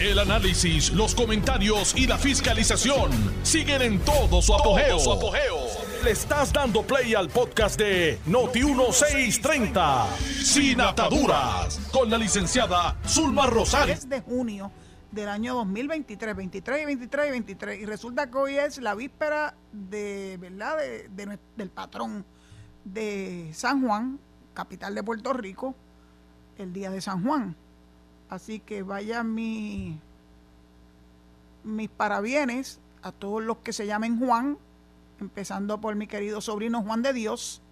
[0.00, 3.10] El análisis, los comentarios y la fiscalización
[3.42, 4.96] siguen en todo su apogeo.
[6.04, 10.06] Le estás dando play al podcast de Noti1630,
[10.44, 13.92] Sin Ataduras, con la licenciada Zulma Rosario.
[13.92, 14.70] Es de junio
[15.10, 17.80] del año 2023, 23 y 23 y 23.
[17.80, 20.78] Y resulta que hoy es la víspera de, ¿verdad?
[20.78, 22.24] De, del patrón
[22.84, 24.20] de San Juan,
[24.54, 25.74] capital de Puerto Rico,
[26.56, 27.56] el día de San Juan.
[28.28, 29.98] Así que vaya mi,
[31.64, 34.58] mis parabienes a todos los que se llamen Juan,
[35.20, 37.62] empezando por mi querido sobrino Juan de Dios,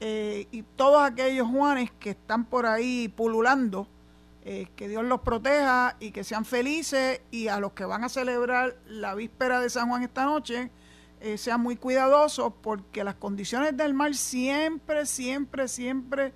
[0.00, 3.86] eh, y todos aquellos Juanes que están por ahí pululando,
[4.44, 8.08] eh, que Dios los proteja y que sean felices, y a los que van a
[8.08, 10.70] celebrar la víspera de San Juan esta noche,
[11.20, 16.32] eh, sean muy cuidadosos, porque las condiciones del mar siempre, siempre, siempre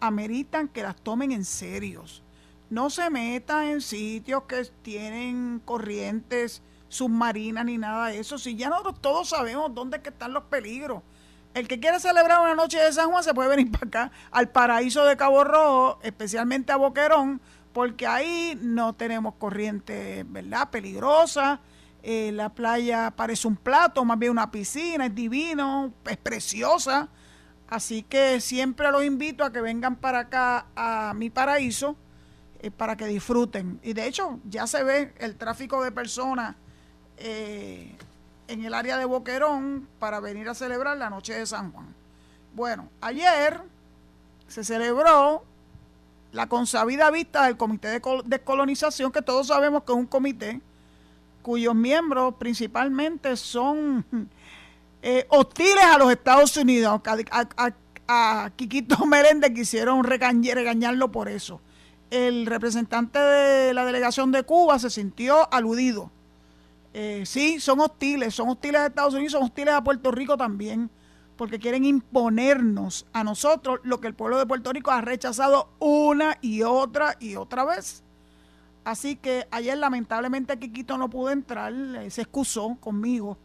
[0.00, 2.22] ameritan que las tomen en serios
[2.70, 8.38] no se metan en sitios que tienen corrientes submarinas ni nada de eso.
[8.38, 11.02] Si ya nosotros todos sabemos dónde están los peligros.
[11.52, 14.50] El que quiere celebrar una noche de San Juan se puede venir para acá, al
[14.50, 17.40] paraíso de Cabo Rojo, especialmente a Boquerón,
[17.72, 20.70] porque ahí no tenemos corriente, ¿verdad?
[20.70, 21.60] Peligrosa.
[22.02, 27.08] Eh, la playa parece un plato, más bien una piscina, es divino, es preciosa.
[27.68, 31.96] Así que siempre los invito a que vengan para acá a mi paraíso
[32.76, 33.80] para que disfruten.
[33.82, 36.56] Y de hecho, ya se ve el tráfico de personas
[37.16, 37.94] eh,
[38.48, 41.94] en el área de Boquerón para venir a celebrar la noche de San Juan.
[42.54, 43.62] Bueno, ayer
[44.48, 45.44] se celebró
[46.32, 50.60] la consabida vista del Comité de Descolonización, que todos sabemos que es un comité
[51.42, 54.04] cuyos miembros principalmente son
[55.02, 57.00] eh, hostiles a los Estados Unidos.
[57.04, 57.72] A,
[58.08, 61.60] a, Quiquito Merende quisieron regañarlo por eso
[62.10, 66.10] el representante de la delegación de Cuba se sintió aludido.
[66.92, 70.90] Eh, sí, son hostiles, son hostiles a Estados Unidos, son hostiles a Puerto Rico también,
[71.36, 76.36] porque quieren imponernos a nosotros lo que el pueblo de Puerto Rico ha rechazado una
[76.40, 78.02] y otra y otra vez.
[78.82, 83.38] Así que ayer lamentablemente Quiquito no pudo entrar, eh, se excusó conmigo.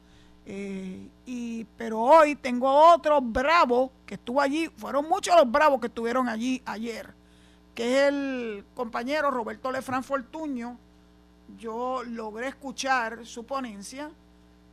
[0.47, 5.87] Eh, y, pero hoy tengo otro bravo que estuvo allí, fueron muchos los bravos que
[5.87, 7.14] estuvieron allí ayer
[7.75, 10.79] que es el compañero Roberto Lefran Fortuño,
[11.57, 14.09] yo logré escuchar su ponencia,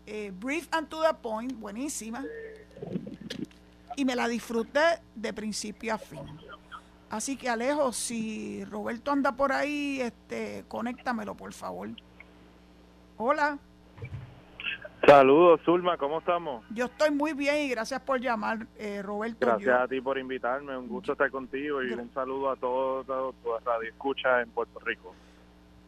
[0.07, 2.25] eh, brief and to the point, buenísima,
[3.97, 6.21] y me la disfruté de principio a fin.
[7.11, 11.91] Así que Alejo, si Roberto anda por ahí, este, conéctamelo, por favor.
[13.19, 13.59] Hola.
[15.07, 16.65] Saludos, Zulma, ¿cómo estamos?
[16.71, 19.47] Yo estoy muy bien y gracias por llamar, eh, Roberto.
[19.47, 23.33] Gracias a ti por invitarme, un gusto estar contigo y un saludo a todos todo,
[23.43, 25.12] toda Radio Escucha en Puerto Rico.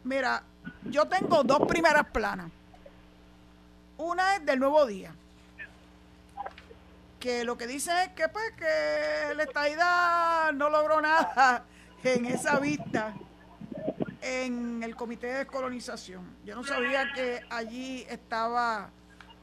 [0.03, 0.43] Mira,
[0.91, 2.51] yo tengo dos primeras planas.
[3.97, 5.15] Una es del Nuevo Día,
[7.21, 11.65] que lo que dice es que pues que la estadidad no logró nada
[12.03, 13.15] en esa vista
[14.21, 16.37] en el Comité de Descolonización.
[16.45, 18.91] Yo no sabía que allí estaba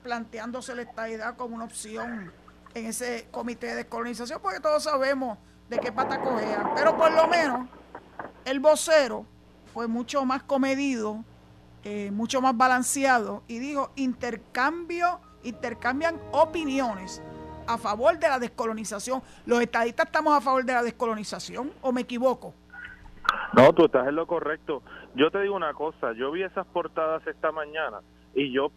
[0.01, 2.31] planteándose la estadidad como una opción
[2.73, 5.37] en ese comité de descolonización, porque todos sabemos
[5.69, 6.71] de qué pata cojean.
[6.75, 7.67] Pero por lo menos
[8.45, 9.25] el vocero
[9.73, 11.23] fue mucho más comedido,
[11.83, 17.21] eh, mucho más balanceado y dijo intercambio, intercambian opiniones
[17.67, 19.21] a favor de la descolonización.
[19.45, 22.53] ¿Los estadistas estamos a favor de la descolonización o me equivoco?
[23.53, 24.81] No, tú estás en lo correcto.
[25.15, 27.99] Yo te digo una cosa, yo vi esas portadas esta mañana
[28.33, 28.71] y yo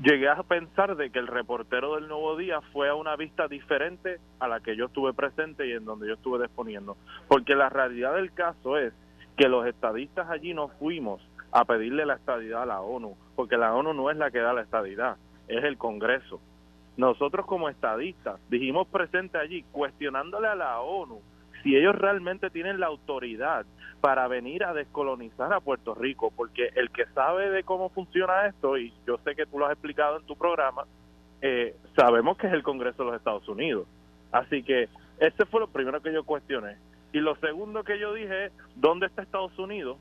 [0.00, 4.18] llegué a pensar de que el reportero del Nuevo Día fue a una vista diferente
[4.38, 6.96] a la que yo estuve presente y en donde yo estuve disponiendo.
[7.26, 8.92] Porque la realidad del caso es
[9.36, 11.20] que los estadistas allí no fuimos
[11.52, 14.52] a pedirle la estadidad a la ONU, porque la ONU no es la que da
[14.52, 15.16] la estadidad,
[15.46, 16.40] es el Congreso.
[16.96, 21.20] Nosotros como estadistas dijimos presente allí cuestionándole a la ONU
[21.62, 23.66] si ellos realmente tienen la autoridad
[24.00, 28.78] para venir a descolonizar a Puerto Rico, porque el que sabe de cómo funciona esto,
[28.78, 30.84] y yo sé que tú lo has explicado en tu programa,
[31.42, 33.86] eh, sabemos que es el Congreso de los Estados Unidos.
[34.30, 34.88] Así que
[35.18, 36.76] ese fue lo primero que yo cuestioné.
[37.12, 39.98] Y lo segundo que yo dije ¿dónde está Estados Unidos?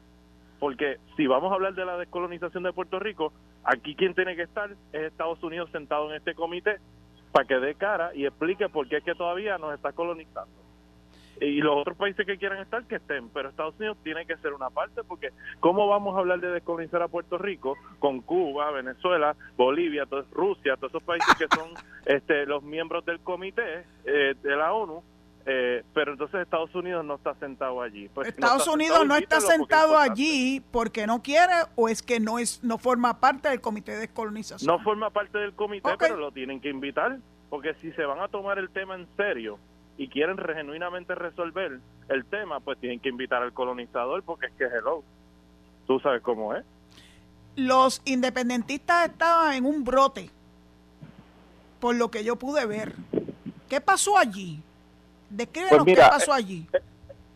[0.60, 3.32] Porque si vamos a hablar de la descolonización de Puerto Rico,
[3.64, 6.78] aquí quien tiene que estar es Estados Unidos sentado en este comité
[7.32, 10.67] para que dé cara y explique por qué es que todavía nos está colonizando
[11.42, 14.54] y los otros países que quieran estar, que estén, pero Estados Unidos tiene que ser
[14.54, 15.30] una parte porque
[15.60, 20.92] ¿cómo vamos a hablar de descolonizar a Puerto Rico con Cuba, Venezuela, Bolivia, Rusia, todos
[20.92, 21.70] esos países que son
[22.06, 25.04] este, los miembros del comité eh, de la ONU?
[25.50, 28.10] Eh, pero entonces Estados Unidos no está sentado allí.
[28.10, 32.62] Pues Estados Unidos no está sentado allí porque no quiere o es que no es
[32.66, 34.68] no forma parte del comité de descolonización.
[34.68, 37.20] No forma parte del comité, pero lo tienen que invitar
[37.50, 39.58] porque si se van a tomar el tema en serio
[39.98, 41.80] y quieren genuinamente resolver
[42.10, 45.04] el tema, pues tienen que invitar al colonizador porque es que hello.
[45.88, 46.64] Tú sabes cómo es.
[47.56, 50.30] Los independentistas estaban en un brote,
[51.80, 52.94] por lo que yo pude ver.
[53.68, 54.62] ¿Qué pasó allí?
[55.30, 56.68] Descríbenos pues qué pasó allí.
[56.72, 56.80] Eh,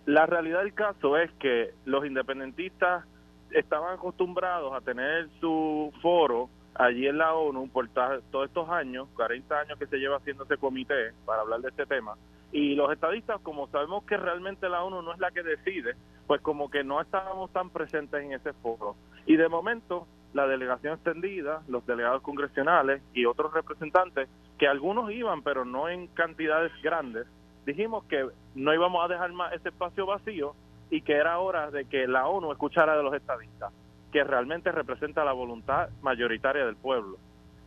[0.06, 3.06] la realidad del caso es que los independentistas
[3.50, 9.60] estaban acostumbrados a tener su foro allí en la ONU por todos estos años, 40
[9.60, 12.16] años que se lleva haciendo ese comité para hablar de este tema.
[12.52, 15.96] Y los estadistas, como sabemos que realmente la ONU no es la que decide,
[16.28, 18.96] pues como que no estábamos tan presentes en ese foro.
[19.26, 24.28] Y de momento, la delegación extendida, los delegados congresionales y otros representantes,
[24.58, 27.26] que algunos iban, pero no en cantidades grandes,
[27.66, 30.56] dijimos que no íbamos a dejar más ese espacio vacío
[30.90, 33.72] y que era hora de que la ONU escuchara de los estadistas,
[34.12, 37.18] que realmente representa la voluntad mayoritaria del pueblo.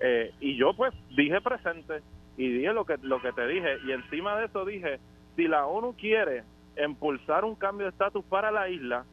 [0.00, 2.02] Eh, y yo pues dije presente
[2.36, 4.98] y dije lo que, lo que te dije y encima de eso dije,
[5.36, 6.44] si la ONU quiere
[6.82, 9.04] impulsar un cambio de estatus para la isla,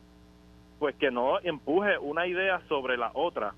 [0.80, 3.54] pues que no empuje una idea sobre la otra,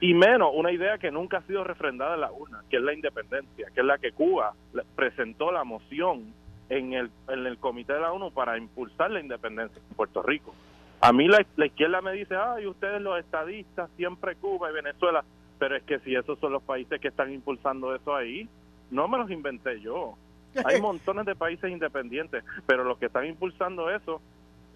[0.00, 2.94] y menos una idea que nunca ha sido refrendada en la urna, que es la
[2.94, 4.54] independencia, que es la que Cuba
[4.96, 6.32] presentó la moción
[6.70, 10.54] en el, en el comité de la ONU para impulsar la independencia en Puerto Rico.
[11.00, 15.24] A mí la, la izquierda me dice, ay, ustedes los estadistas, siempre Cuba y Venezuela,
[15.58, 18.48] pero es que si esos son los países que están impulsando eso ahí,
[18.90, 20.16] no me los inventé yo.
[20.64, 24.20] Hay montones de países independientes, pero los que están impulsando eso,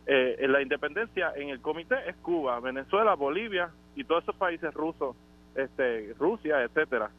[0.06, 4.72] eh, en la independencia en el comité es Cuba, Venezuela, Bolivia y todos esos países
[4.74, 5.16] rusos,
[5.54, 7.10] este, Rusia, etcétera.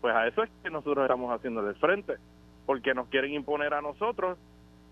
[0.00, 2.16] Pues a eso es que nosotros estamos haciendo el frente,
[2.66, 4.38] porque nos quieren imponer a nosotros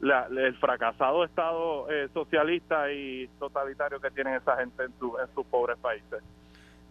[0.02, 5.46] el fracasado Estado eh, socialista y totalitario que tienen esa gente en, su, en sus
[5.46, 6.20] pobres países.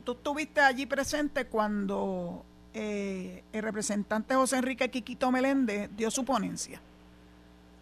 [0.06, 6.82] Tú estuviste allí presente cuando eh, el representante José Enrique Quiquito Meléndez dio su ponencia.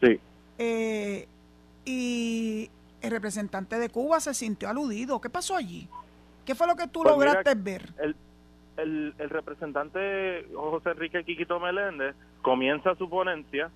[0.02, 0.20] Sí.
[0.58, 1.28] Eh,
[1.86, 2.70] y
[3.02, 5.22] el representante de Cuba se sintió aludido.
[5.22, 5.88] ¿Qué pasó allí?
[6.44, 7.94] ¿Qué fue lo que tú pues lograste ver?
[8.00, 8.16] El,
[8.78, 13.70] el, el, representante José Enrique Quiquito Meléndez comienza su ponencia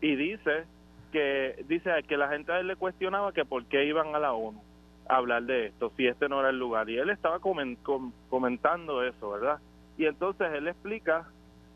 [0.00, 0.64] y dice
[1.12, 4.32] que dice que la gente a él le cuestionaba que por qué iban a la
[4.32, 4.62] ONU
[5.08, 6.88] a hablar de esto, si este no era el lugar.
[6.90, 9.58] Y él estaba comentando eso, ¿verdad?
[9.98, 11.26] Y entonces él explica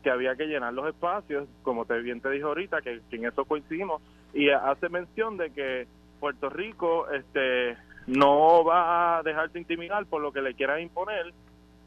[0.03, 3.45] que había que llenar los espacios, como te bien te dijo ahorita, que, en eso
[3.45, 4.01] coincidimos,
[4.33, 5.87] y hace mención de que
[6.19, 11.33] Puerto Rico este no va a dejarse intimidar por lo que le quieran imponer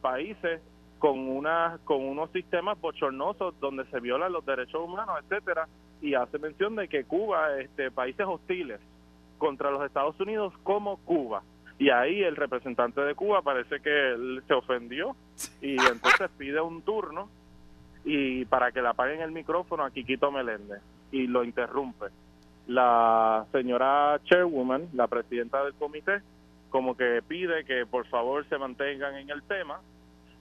[0.00, 0.60] países
[0.98, 5.66] con una con unos sistemas bochornosos donde se violan los derechos humanos, etcétera,
[6.04, 8.78] y hace mención de que Cuba, este países hostiles
[9.38, 11.42] contra los Estados Unidos como Cuba,
[11.78, 15.16] y ahí el representante de Cuba parece que se ofendió
[15.62, 17.28] y entonces pide un turno
[18.04, 22.06] y para que le apaguen el micrófono a Quiquito Meléndez y lo interrumpe.
[22.66, 26.20] La señora chairwoman, la presidenta del comité,
[26.68, 29.80] como que pide que por favor se mantengan en el tema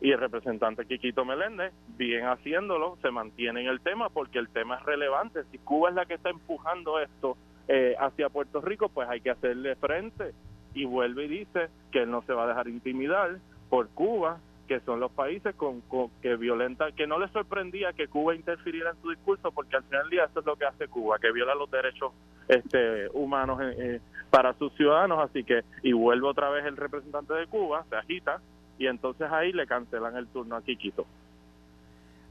[0.03, 4.75] y el representante Quiquito Meléndez, bien haciéndolo, se mantiene en el tema porque el tema
[4.75, 5.45] es relevante.
[5.49, 7.37] Si Cuba es la que está empujando esto
[7.69, 10.33] eh, hacia Puerto Rico, pues hay que hacerle frente
[10.73, 13.37] y vuelve y dice que él no se va a dejar intimidar
[13.69, 15.81] por Cuba, que son los países con,
[16.21, 20.01] que violenta, que no le sorprendía que Cuba interfiriera en su discurso, porque al final
[20.01, 22.11] del día eso es lo que hace Cuba, que viola los derechos
[22.49, 27.33] este, humanos eh, eh, para sus ciudadanos, así que, y vuelve otra vez el representante
[27.35, 28.41] de Cuba, se agita,
[28.77, 31.05] y entonces ahí le cancelan el turno a Quiquito.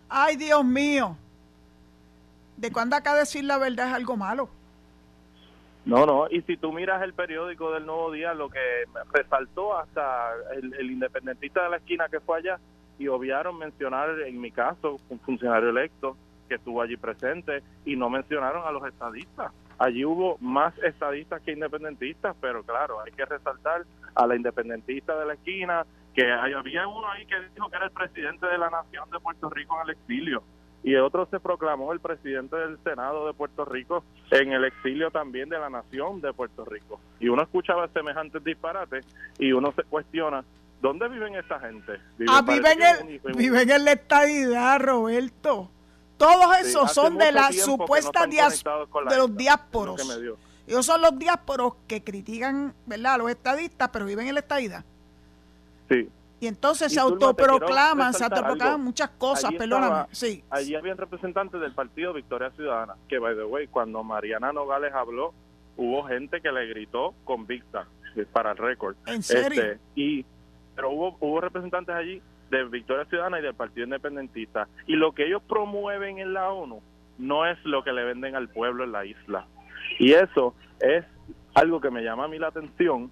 [0.08, 1.16] Ay, Dios mío,
[2.56, 4.48] de cuándo acá decir la verdad es algo malo.
[5.84, 8.60] No, no, y si tú miras el periódico del Nuevo Día, lo que
[9.12, 12.60] resaltó hasta el, independentista de la esquina que fue allá,
[12.98, 16.16] y obviaron mencionar, en mi caso, un funcionario electo
[16.48, 19.50] que estuvo allí presente, y no mencionaron a los estadistas.
[19.76, 23.84] Allí hubo más estadistas que independentistas, pero claro, hay que resaltar
[24.14, 25.84] a la independentista de la esquina,
[26.14, 29.48] que había uno ahí que dijo que era el presidente de la nación de Puerto
[29.50, 30.42] Rico en el exilio
[30.84, 35.48] y otro se proclamó el presidente del Senado de Puerto Rico en el exilio también
[35.48, 37.00] de la nación de Puerto Rico.
[37.20, 39.06] Y uno escuchaba semejantes disparates
[39.38, 40.44] y uno se cuestiona,
[40.80, 41.92] ¿dónde viven esta gente?
[42.28, 45.70] ah, viven, en, viven en la estadidad, Roberto.
[46.16, 50.00] Todos esos son de la supuesta de los diásporos.
[50.66, 54.84] Ellos son los diásporos que critican, ¿verdad?, a los estadistas, pero viven en la estadidad.
[55.92, 56.08] Sí,
[56.40, 60.06] Y entonces se autoproclaman, se autoproclaman muchas cosas, perdóname.
[60.10, 60.42] sí.
[60.50, 65.34] Allí habían representantes del partido Victoria Ciudadana, que, by the way, cuando Mariana Nogales habló,
[65.76, 67.86] hubo gente que le gritó convicta
[68.32, 68.96] para el récord.
[69.06, 69.62] ¿En serio?
[69.62, 70.24] Este, y,
[70.74, 74.68] pero hubo, hubo representantes allí de Victoria Ciudadana y del Partido Independentista.
[74.86, 76.82] Y lo que ellos promueven en la ONU
[77.18, 79.46] no es lo que le venden al pueblo en la isla.
[79.98, 81.04] Y eso es
[81.54, 83.10] algo que me llama a mí la atención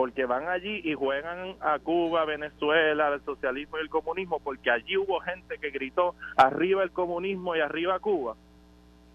[0.00, 4.96] porque van allí y juegan a Cuba, Venezuela, al socialismo y el comunismo, porque allí
[4.96, 8.34] hubo gente que gritó arriba el comunismo y arriba Cuba,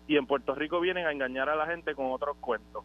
[0.07, 2.83] y en Puerto Rico vienen a engañar a la gente con otros cuentos.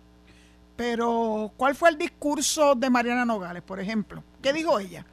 [0.77, 4.25] Pero, ¿cuál fue el discurso de Mariana Nogales, por ejemplo?
[4.43, 5.05] ¿Qué dijo ella?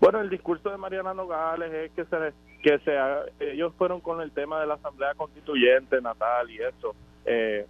[0.00, 2.32] Bueno, el discurso de Mariana Nogales es que se
[2.64, 2.96] que se
[3.38, 7.64] ellos fueron con el tema de la Asamblea Constituyente Natal y eso, eh,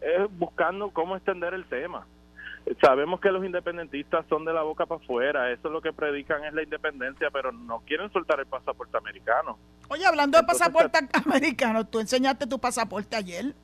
[0.00, 2.04] es buscando cómo extender el tema
[2.80, 6.44] sabemos que los independentistas son de la boca para afuera, eso es lo que predican
[6.44, 9.58] es la independencia, pero no quieren soltar el pasaporte americano.
[9.88, 13.54] Oye, hablando de pasaporte americano, ¿tú enseñaste tu pasaporte ayer?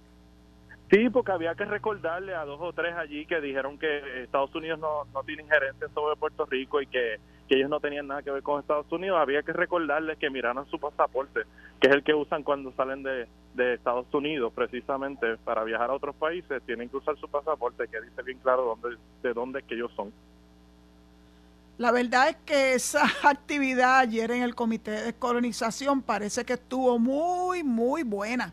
[0.91, 4.79] Sí, porque había que recordarle a dos o tres allí que dijeron que Estados Unidos
[4.79, 7.19] no, no tiene injerencia sobre Puerto Rico y que,
[7.49, 9.19] ellos no tenían nada que ver con Estados Unidos.
[9.21, 11.43] Había que recordarles que miraran su pasaporte,
[11.81, 15.95] que es el que usan cuando salen de, de Estados Unidos, precisamente para viajar a
[15.95, 18.79] otros países, tienen que usar su pasaporte, que dice bien claro
[19.23, 20.13] de dónde que ellos son.
[21.77, 26.99] La verdad es que esa actividad ayer en el Comité de Descolonización parece que estuvo
[26.99, 28.53] muy, muy buena,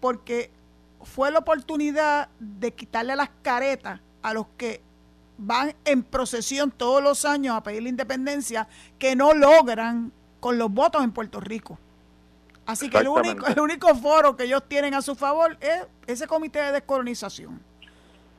[0.00, 0.50] porque
[1.02, 4.80] fue la oportunidad de quitarle las caretas a los que
[5.38, 10.70] van en procesión todos los años a pedir la independencia que no logran con los
[10.70, 11.78] votos en Puerto Rico.
[12.64, 16.26] Así que el único, el único foro que ellos tienen a su favor es ese
[16.26, 17.60] comité de descolonización.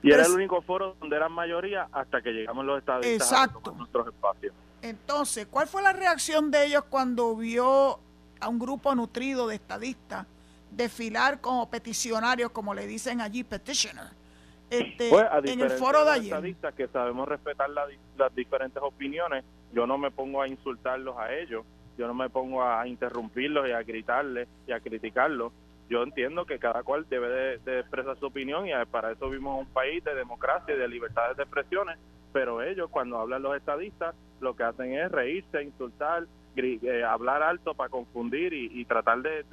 [0.03, 3.71] Y era el único foro donde eran mayoría hasta que llegamos los estadistas exacto.
[3.71, 4.53] a nuestros espacios.
[4.81, 7.99] Entonces, ¿cuál fue la reacción de ellos cuando vio
[8.39, 10.27] a un grupo nutrido de estadistas
[10.71, 14.07] desfilar como peticionarios, como le dicen allí, petitioner,
[14.69, 16.55] este, pues, en el foro de ayer.
[16.75, 19.43] que sabemos respetar las diferentes opiniones,
[19.73, 21.65] yo no me pongo a insultarlos a ellos,
[21.97, 25.51] yo no me pongo a interrumpirlos y a gritarles y a criticarlos.
[25.89, 29.67] Yo entiendo que cada cual debe de, expresar su opinión y para eso vivimos un
[29.67, 31.97] país de democracia y de libertades de expresiones,
[32.33, 37.73] pero ellos cuando hablan los estadistas lo que hacen es reírse, insultar, eh, hablar alto
[37.73, 39.45] para confundir y, tratar de,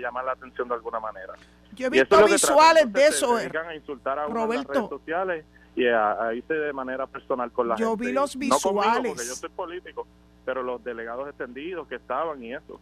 [0.00, 1.34] llamar la atención de alguna manera.
[1.74, 3.38] Yo he visto visuales de eso.
[3.38, 5.44] Se a insultar a Roberto, redes sociales
[5.74, 8.04] y a, irse de manera personal con la yo gente.
[8.04, 9.12] Yo vi los visuales.
[9.12, 10.06] porque yo soy político,
[10.44, 12.80] pero los delegados extendidos que estaban y eso.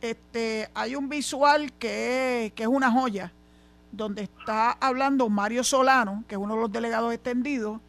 [0.00, 3.32] Este, hay un visual que, que es una joya,
[3.92, 7.80] donde está hablando Mario Solano, que es uno de los delegados extendidos,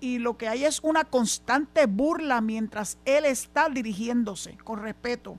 [0.00, 5.38] y lo que hay es una constante burla mientras él está dirigiéndose, con respeto.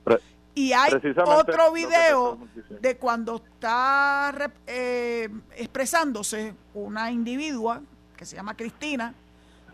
[0.54, 0.94] y hay
[1.26, 2.38] otro video
[2.82, 7.82] de cuando está eh, expresándose una individua
[8.16, 9.14] que se llama Cristina,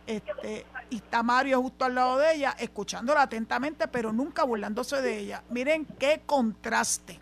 [0.05, 5.19] este, y está Mario justo al lado de ella, escuchándola atentamente, pero nunca burlándose de
[5.19, 5.43] ella.
[5.49, 7.19] Miren qué contraste.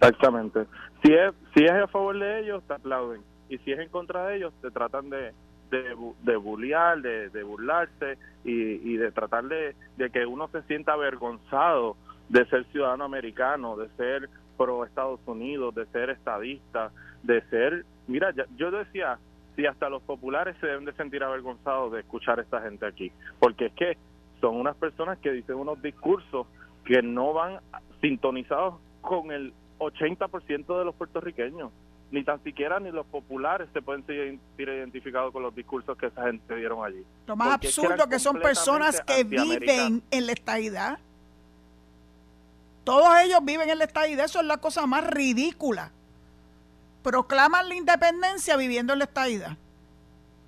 [0.00, 0.66] Exactamente.
[1.02, 3.22] Si es, si es a favor de ellos, te aplauden.
[3.48, 5.32] Y si es en contra de ellos, te tratan de,
[5.70, 9.74] de, de bullear, de, burlarse y, de tratar de,
[10.12, 11.96] que uno se sienta avergonzado
[12.28, 17.84] de ser ciudadano americano, de ser pro Estados Unidos, de ser estadista, de ser...
[18.06, 19.18] Mira, yo decía,
[19.56, 23.10] si hasta los populares se deben de sentir avergonzados de escuchar a esta gente aquí,
[23.38, 23.98] porque es que
[24.40, 26.46] son unas personas que dicen unos discursos
[26.84, 27.60] que no van
[28.00, 31.72] sintonizados con el 80% de los puertorriqueños
[32.10, 36.24] ni tan siquiera ni los populares se pueden sentir identificados con los discursos que esa
[36.26, 37.04] gente dieron allí.
[37.26, 40.98] Lo más absurdo que son personas que viven en la estadidad.
[42.84, 45.92] Todos ellos viven en la estadidad, eso es la cosa más ridícula.
[47.02, 49.56] Proclaman la independencia viviendo en la estadidad.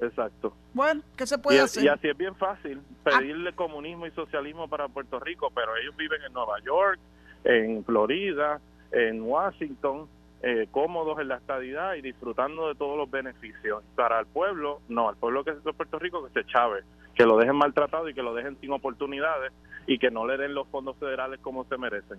[0.00, 0.54] Exacto.
[0.74, 1.84] Bueno, ¿qué se puede hacer?
[1.84, 6.20] Y así es bien fácil pedirle comunismo y socialismo para Puerto Rico, pero ellos viven
[6.22, 6.98] en Nueva York,
[7.44, 10.08] en Florida, en Washington,
[10.42, 13.82] eh, cómodos en la estadidad y disfrutando de todos los beneficios.
[13.94, 16.82] Para el pueblo, no, al pueblo que es de Puerto Rico que se chave,
[17.14, 19.52] que lo dejen maltratado y que lo dejen sin oportunidades
[19.86, 22.18] y que no le den los fondos federales como se merecen.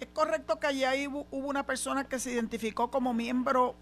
[0.00, 3.76] ¿Es correcto que allá hubo una persona que se identificó como miembro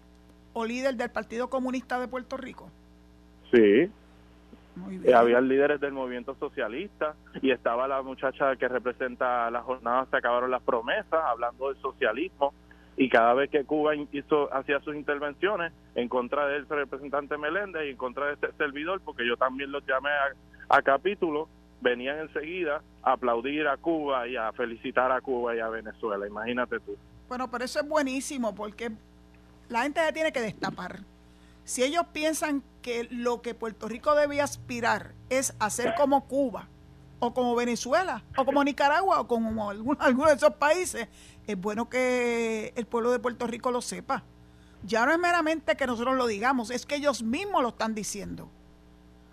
[0.53, 2.69] o líder del Partido Comunista de Puerto Rico?
[3.51, 3.89] Sí.
[5.03, 10.17] Eh, había líderes del movimiento socialista y estaba la muchacha que representa la jornada Se
[10.17, 12.53] acabaron las promesas, hablando del socialismo
[12.97, 17.91] y cada vez que Cuba hizo hacía sus intervenciones en contra del representante Meléndez y
[17.91, 20.09] en contra de este servidor, porque yo también los llamé
[20.69, 21.47] a capítulo,
[21.81, 26.27] venían enseguida a aplaudir a Cuba y a felicitar a Cuba y a Venezuela.
[26.27, 26.95] Imagínate tú.
[27.27, 28.91] Bueno, pero eso es buenísimo porque
[29.69, 30.99] la gente se tiene que destapar.
[31.63, 36.67] Si ellos piensan que lo que Puerto Rico debe aspirar es hacer como Cuba,
[37.19, 41.07] o como Venezuela, o como Nicaragua, o como alguno, de esos países,
[41.51, 44.23] es bueno que el pueblo de Puerto Rico lo sepa.
[44.83, 48.49] Ya no es meramente que nosotros lo digamos, es que ellos mismos lo están diciendo.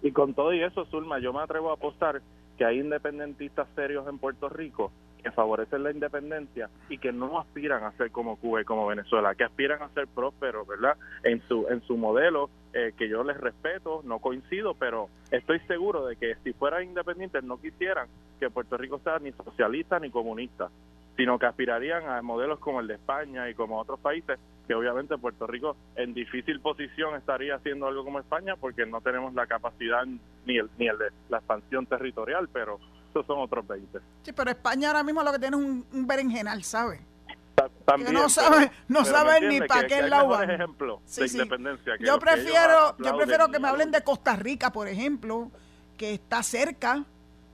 [0.02, 2.22] Y con todo y eso, Zulma, yo me atrevo a apostar
[2.56, 7.82] que hay independentistas serios en Puerto Rico que favorecen la independencia y que no aspiran
[7.82, 10.96] a ser como Cuba y como Venezuela, que aspiran a ser prósperos, ¿verdad?
[11.24, 16.06] En su en su modelo eh, que yo les respeto, no coincido, pero estoy seguro
[16.06, 18.08] de que si fueran independientes no quisieran
[18.38, 20.70] que Puerto Rico sea ni socialista ni comunista,
[21.18, 25.18] sino que aspirarían a modelos como el de España y como otros países, que obviamente
[25.18, 30.04] Puerto Rico en difícil posición estaría haciendo algo como España porque no tenemos la capacidad
[30.46, 32.78] ni el, ni el de la expansión territorial, pero
[33.26, 33.98] son otros 20.
[34.22, 37.00] Sí, pero España ahora mismo lo que tiene es un, berenjenal, ¿sabe?
[37.84, 39.00] También, no sabe, no
[39.40, 40.48] ni para qué lado van.
[40.48, 41.94] ejemplo de independencia.
[41.98, 45.50] yo prefiero, yo prefiero que me hablen de Costa Rica, por ejemplo,
[45.96, 47.04] que está cerca,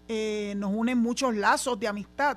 [0.06, 2.37] eh, nos unen muchos lazos de amistad.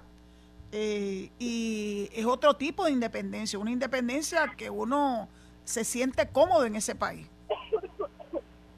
[0.71, 5.29] Eh, y es otro tipo de independencia, una independencia que uno
[5.63, 7.29] se siente cómodo en ese país.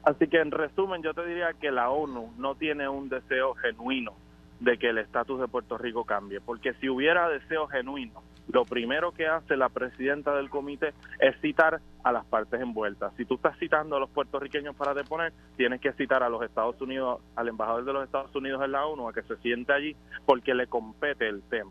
[0.02, 4.14] Así que en resumen yo te diría que la ONU no tiene un deseo genuino
[4.60, 9.12] de que el estatus de Puerto Rico cambie, porque si hubiera deseo genuino, lo primero
[9.12, 13.12] que hace la presidenta del comité es citar a las partes envueltas.
[13.16, 16.80] Si tú estás citando a los puertorriqueños para deponer, tienes que citar a los Estados
[16.80, 19.94] Unidos, al embajador de los Estados Unidos en la ONU, a que se siente allí,
[20.26, 21.70] porque le compete el tema.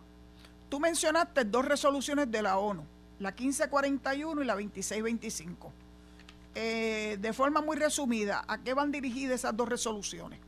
[0.70, 2.86] Tú mencionaste dos resoluciones de la ONU,
[3.20, 5.74] la 1541 y la 2625.
[6.56, 10.40] Eh, de forma muy resumida, ¿a qué van dirigidas esas dos resoluciones?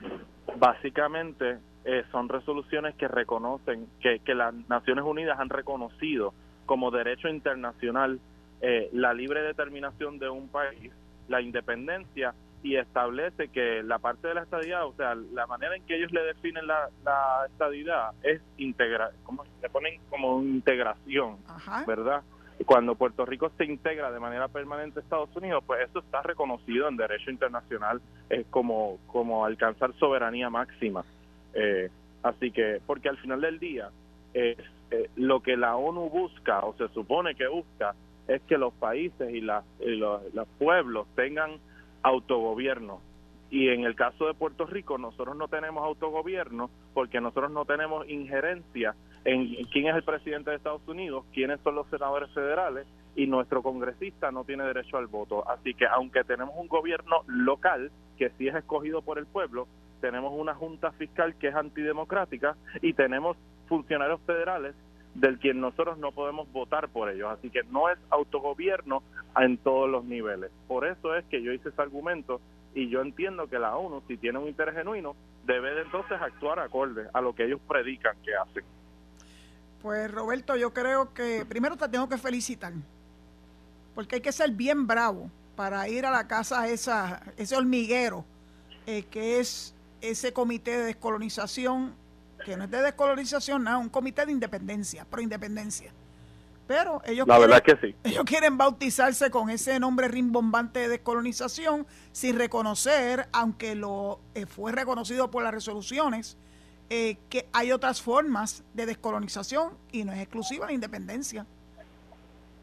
[0.58, 6.34] Básicamente eh, son resoluciones que reconocen, que, que las Naciones Unidas han reconocido
[6.68, 8.20] como derecho internacional
[8.62, 10.92] eh, la libre determinación de un país,
[11.30, 15.84] la independencia y establece que la parte de la estadidad, o sea, la manera en
[15.86, 21.38] que ellos le definen la, la estadidad es integrar, como le ponen como integración,
[21.88, 22.22] ¿verdad?
[22.66, 26.88] Cuando Puerto Rico se integra de manera permanente a Estados Unidos, pues eso está reconocido
[26.88, 31.04] en derecho internacional es como, como alcanzar soberanía máxima.
[31.54, 31.90] Eh,
[32.22, 33.90] así que, porque al final del día,
[34.36, 34.56] eh,
[35.16, 37.96] lo que la ONU busca, o se supone que busca,
[38.28, 39.64] es que los países y, los,
[40.34, 41.60] los pueblos tengan
[42.04, 43.02] autogobierno.
[43.50, 48.10] Y en el caso de Puerto Rico, nosotros no tenemos autogobierno porque nosotros no tenemos
[48.10, 53.28] injerencia en quién es el presidente de Estados Unidos, quiénes son los senadores federales y
[53.28, 55.48] nuestro congresista no tiene derecho al voto.
[55.50, 59.68] Así que aunque tenemos un gobierno local que sí es escogido por el pueblo,
[60.00, 63.38] tenemos una junta fiscal que es antidemocrática y tenemos
[63.68, 64.76] funcionarios federales
[65.14, 67.30] del quien nosotros no podemos votar por ellos.
[67.32, 69.04] Así que no es autogobierno
[69.38, 70.52] en todos los niveles.
[70.68, 72.42] Por eso es que yo hice ese argumento
[72.74, 76.60] y yo entiendo que la ONU, si tiene un interés genuino, debe de entonces actuar
[76.60, 78.64] acorde a lo que ellos predican que hacen.
[79.82, 82.72] Pues Roberto, yo creo que primero te tengo que felicitar,
[83.96, 88.24] porque hay que ser bien bravo para ir a la casa esa, ese hormiguero
[88.86, 91.96] eh, que es ese comité de descolonización,
[92.44, 95.94] que no es de descolonización, nada, un comité de independencia, pro independencia.
[96.68, 97.96] Pero ellos, La quieren, que sí.
[98.04, 104.72] ellos quieren bautizarse con ese nombre rimbombante de descolonización sin reconocer, aunque lo eh, fue
[104.72, 106.38] reconocido por las resoluciones,
[106.90, 111.46] eh, que hay otras formas de descolonización y no es exclusiva la independencia.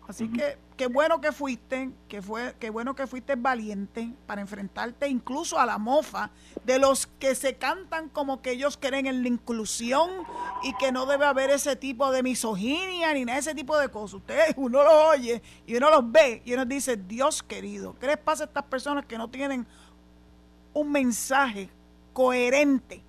[0.08, 5.06] Así que qué bueno que fuiste, que fue, qué bueno que fuiste valiente para enfrentarte
[5.06, 6.30] incluso a la mofa
[6.64, 10.08] de los que se cantan como que ellos creen en la inclusión
[10.62, 13.90] y que no debe haber ese tipo de misoginia ni nada de ese tipo de
[13.90, 14.14] cosas.
[14.14, 18.16] Ustedes, uno los oye y uno los ve y uno dice, Dios querido, ¿qué les
[18.16, 19.66] pasa a estas personas que no tienen
[20.72, 21.68] un mensaje
[22.14, 23.02] coherente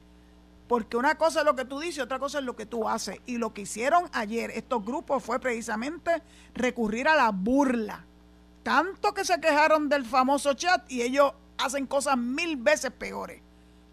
[0.69, 3.19] porque una cosa es lo que tú dices, otra cosa es lo que tú haces.
[3.25, 6.21] Y lo que hicieron ayer estos grupos fue precisamente
[6.53, 8.05] recurrir a la burla.
[8.61, 13.41] Tanto que se quejaron del famoso chat y ellos hacen cosas mil veces peores.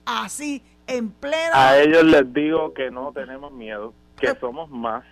[0.05, 1.53] Así, en plena...
[1.55, 5.03] A ellos les digo que no tenemos miedo, que somos más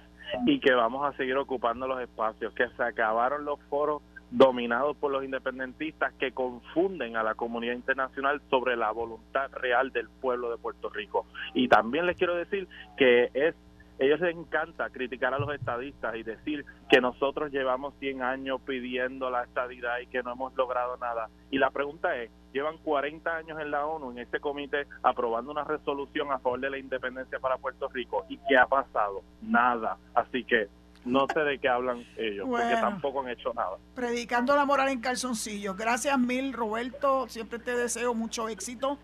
[0.44, 4.02] y que vamos a seguir ocupando los espacios, que se acabaron los foros
[4.34, 10.08] dominados por los independentistas que confunden a la comunidad internacional sobre la voluntad real del
[10.08, 11.26] pueblo de Puerto Rico.
[11.54, 12.66] Y también les quiero decir
[12.96, 13.54] que es
[14.00, 19.30] ellos les encanta criticar a los estadistas y decir que nosotros llevamos 100 años pidiendo
[19.30, 21.28] la estadidad y que no hemos logrado nada.
[21.52, 25.62] Y la pregunta es, llevan 40 años en la ONU, en este comité, aprobando una
[25.62, 28.26] resolución a favor de la independencia para Puerto Rico.
[28.28, 29.22] ¿Y qué ha pasado?
[29.42, 29.96] Nada.
[30.12, 30.68] Así que
[31.04, 33.76] no sé de qué hablan ellos, porque tampoco han hecho nada.
[33.94, 35.76] Predicando la moral en calzoncillos.
[35.76, 37.28] Gracias mil, Roberto.
[37.28, 38.98] Siempre te deseo mucho éxito.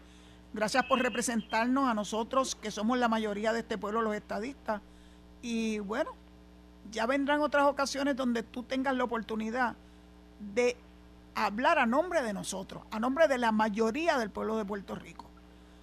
[0.53, 4.81] Gracias por representarnos a nosotros, que somos la mayoría de este pueblo, los estadistas.
[5.43, 6.11] Y bueno,
[6.91, 9.77] ya vendrán otras ocasiones donde tú tengas la oportunidad
[10.41, 10.77] de
[11.35, 15.30] hablar a nombre de nosotros, a nombre de la mayoría del pueblo de Puerto Rico.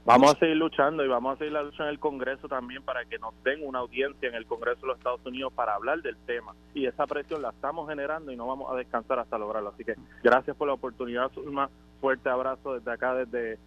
[0.08, 3.04] Vamos a seguir luchando y vamos a seguir la lucha en el Congreso también para
[3.04, 6.16] que nos den una audiencia en el Congreso de los Estados Unidos para hablar del
[6.26, 6.56] tema.
[6.74, 9.68] Y esa presión la estamos generando y no vamos a descansar hasta lograrlo.
[9.68, 11.68] Así que gracias por la oportunidad, Un
[12.00, 13.60] Fuerte abrazo desde acá, desde,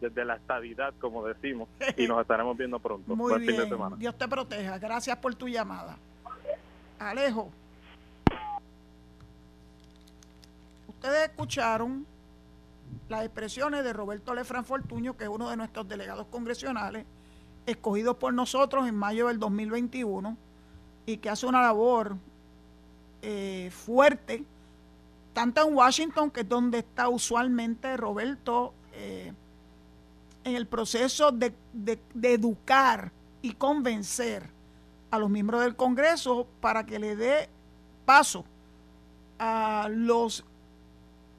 [0.00, 3.14] desde la estabilidad, como decimos, y nos estaremos viendo pronto.
[3.14, 3.68] Muy bien.
[3.98, 4.78] Dios te proteja.
[4.78, 5.98] Gracias por tu llamada.
[6.98, 7.50] Alejo.
[10.88, 12.06] Ustedes escucharon
[13.08, 17.04] las expresiones de Roberto Lefran Fortuño, que es uno de nuestros delegados congresionales,
[17.66, 20.36] escogidos por nosotros en mayo del 2021
[21.06, 22.16] y que hace una labor
[23.22, 24.44] eh, fuerte,
[25.32, 29.32] tanto en Washington, que es donde está usualmente Roberto, eh,
[30.44, 34.50] en el proceso de, de educar y convencer
[35.10, 37.48] a los miembros del Congreso para que le dé
[38.04, 38.44] paso
[39.38, 40.44] a los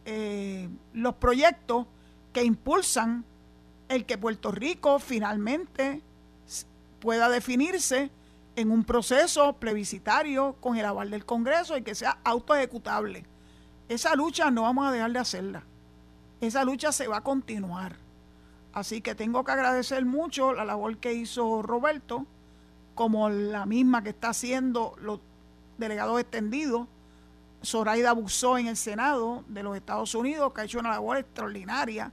[0.05, 1.87] eh, los proyectos
[2.31, 3.25] que impulsan
[3.89, 6.01] el que Puerto Rico finalmente
[6.99, 8.11] pueda definirse
[8.55, 13.25] en un proceso plebiscitario con el aval del Congreso y que sea autoejecutable.
[13.89, 15.63] Esa lucha no vamos a dejar de hacerla.
[16.41, 17.97] Esa lucha se va a continuar.
[18.73, 22.25] Así que tengo que agradecer mucho la labor que hizo Roberto,
[22.95, 25.19] como la misma que está haciendo los
[25.77, 26.87] delegados extendidos
[27.63, 32.11] Zoraida Busó en el Senado de los Estados Unidos, que ha hecho una labor extraordinaria.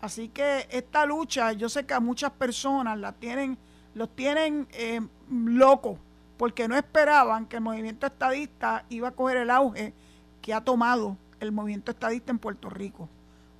[0.00, 3.58] Así que esta lucha, yo sé que a muchas personas la tienen,
[3.94, 5.98] los tienen eh, locos,
[6.36, 9.92] porque no esperaban que el movimiento estadista iba a coger el auge
[10.40, 13.08] que ha tomado el movimiento estadista en Puerto Rico.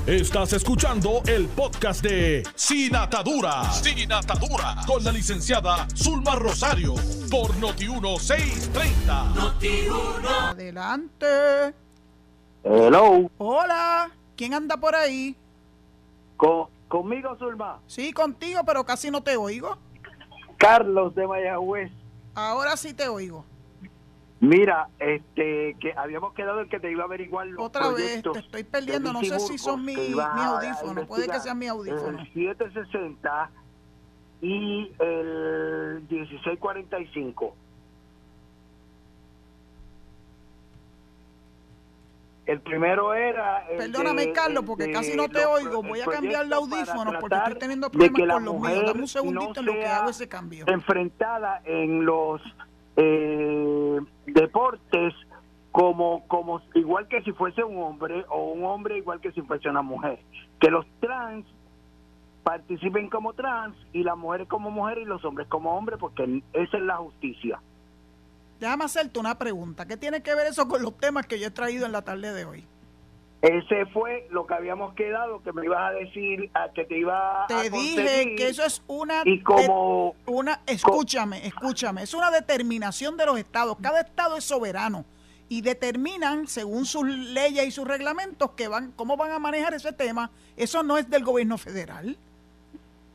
[0.06, 3.70] Estás escuchando el podcast de Sin Atadura.
[3.70, 4.76] Sin Atadura.
[4.86, 6.94] Con la licenciada Zulma Rosario.
[7.30, 9.34] Por Noti1630.
[9.34, 10.50] Noti1.
[10.50, 11.74] Adelante.
[12.64, 13.30] Hello.
[13.36, 14.10] Hola.
[14.36, 15.36] ¿Quién anda por ahí?
[16.90, 17.80] ¿Conmigo, Zulma?
[17.86, 19.78] Sí, contigo, pero casi no te oigo.
[20.58, 21.92] Carlos de Mayagüez.
[22.34, 23.44] Ahora sí te oigo.
[24.40, 28.40] Mira, este, que habíamos quedado el que te iba a averiguar los Otra vez, te
[28.40, 32.22] estoy perdiendo, no sé si son mi, mi audífonos, puede que sean mi audífonos.
[32.22, 33.50] El 760
[34.40, 37.54] y el 1645.
[42.50, 43.64] El primero era.
[43.78, 45.84] Perdóname, Carlos, porque casi no te oigo.
[45.84, 48.82] Voy a cambiar el audífono porque estoy teniendo problemas con los míos.
[48.86, 50.64] Dame un segundito en lo que hago ese cambio.
[50.66, 52.42] Enfrentada en los
[52.96, 55.14] eh, deportes
[55.70, 59.68] como, como igual que si fuese un hombre o un hombre igual que si fuese
[59.68, 60.18] una mujer.
[60.58, 61.46] Que los trans
[62.42, 66.76] participen como trans y las mujeres como mujeres y los hombres como hombres porque esa
[66.76, 67.60] es la justicia.
[68.60, 69.86] Déjame hacerte una pregunta.
[69.86, 72.32] ¿Qué tiene que ver eso con los temas que yo he traído en la tarde
[72.34, 72.64] de hoy?
[73.40, 77.54] Ese fue lo que habíamos quedado, que me ibas a decir, que te iba te
[77.54, 79.22] a Te dije que eso es una...
[79.24, 80.14] Y como...
[80.26, 82.02] una escúchame, escúchame.
[82.02, 83.78] Es una determinación de los estados.
[83.80, 85.06] Cada estado es soberano.
[85.48, 89.94] Y determinan, según sus leyes y sus reglamentos, que van, cómo van a manejar ese
[89.94, 90.30] tema.
[90.54, 92.18] Eso no es del gobierno federal.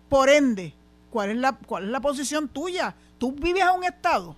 [0.10, 0.74] Por ende,
[1.12, 2.96] ¿cuál es la, cuál es la posición tuya?
[3.20, 4.36] ¿Tú vives en un estado?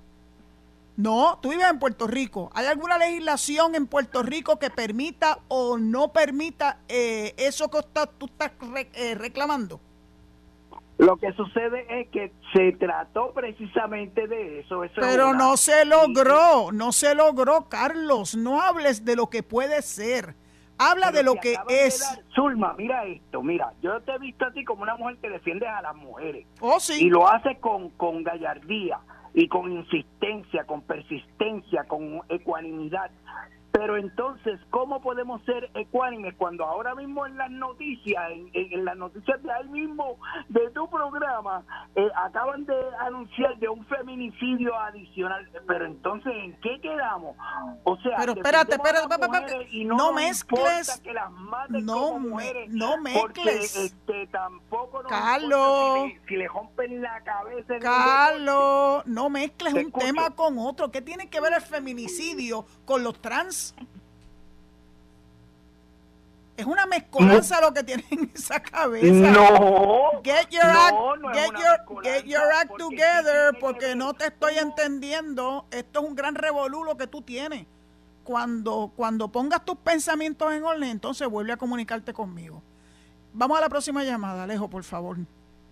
[0.97, 2.49] No, tú vives en Puerto Rico.
[2.55, 7.77] ¿Hay alguna legislación en Puerto Rico que permita o no permita eh, eso que
[8.17, 8.51] tú estás
[8.95, 9.79] eh, reclamando?
[10.97, 14.81] Lo que sucede es que se trató precisamente de eso.
[14.95, 18.35] Pero no se logró, no se logró, Carlos.
[18.35, 20.33] No hables de lo que puede ser.
[20.79, 22.19] Habla de lo que es.
[22.33, 25.67] Zulma, mira esto, mira, yo te he visto a ti como una mujer que defiende
[25.67, 26.47] a las mujeres.
[26.59, 27.05] Oh, sí.
[27.05, 28.99] Y lo hace con, con gallardía
[29.37, 33.11] y con insistencia, con persistencia, con ecuanimidad.
[33.77, 39.41] Pero entonces, ¿cómo podemos ser ecuánimes cuando ahora mismo en las noticias, en, las noticias
[39.43, 40.17] de ahí mismo,
[40.49, 41.63] de tu programa,
[41.95, 45.47] eh, acaban de anunciar de un feminicidio adicional?
[45.67, 47.35] Pero entonces, ¿en qué quedamos?
[47.83, 50.99] O sea, pero espérate, espérate, espérate, no, no mezcles.
[51.01, 51.29] Que las
[51.69, 53.21] no, mujeres, no mezcles.
[53.21, 57.77] Porque, este, tampoco nos Carlos, si, le, rompen la cabeza.
[57.79, 60.89] Carlos, no mezcles un tema con otro.
[60.89, 63.66] ¿Qué tiene que ver el feminicidio con los trans?
[66.57, 69.31] Es una mezcolanza lo que tienen en esa cabeza.
[69.31, 70.21] No.
[70.23, 70.97] Get your act,
[71.33, 75.65] get your, get your act together, porque no te estoy entendiendo.
[75.69, 77.67] Esto es un gran revolú que tú tienes.
[78.23, 82.63] Cuando, cuando pongas tus pensamientos en orden, entonces vuelve a comunicarte conmigo.
[83.33, 85.17] Vamos a la próxima llamada, Alejo, por favor.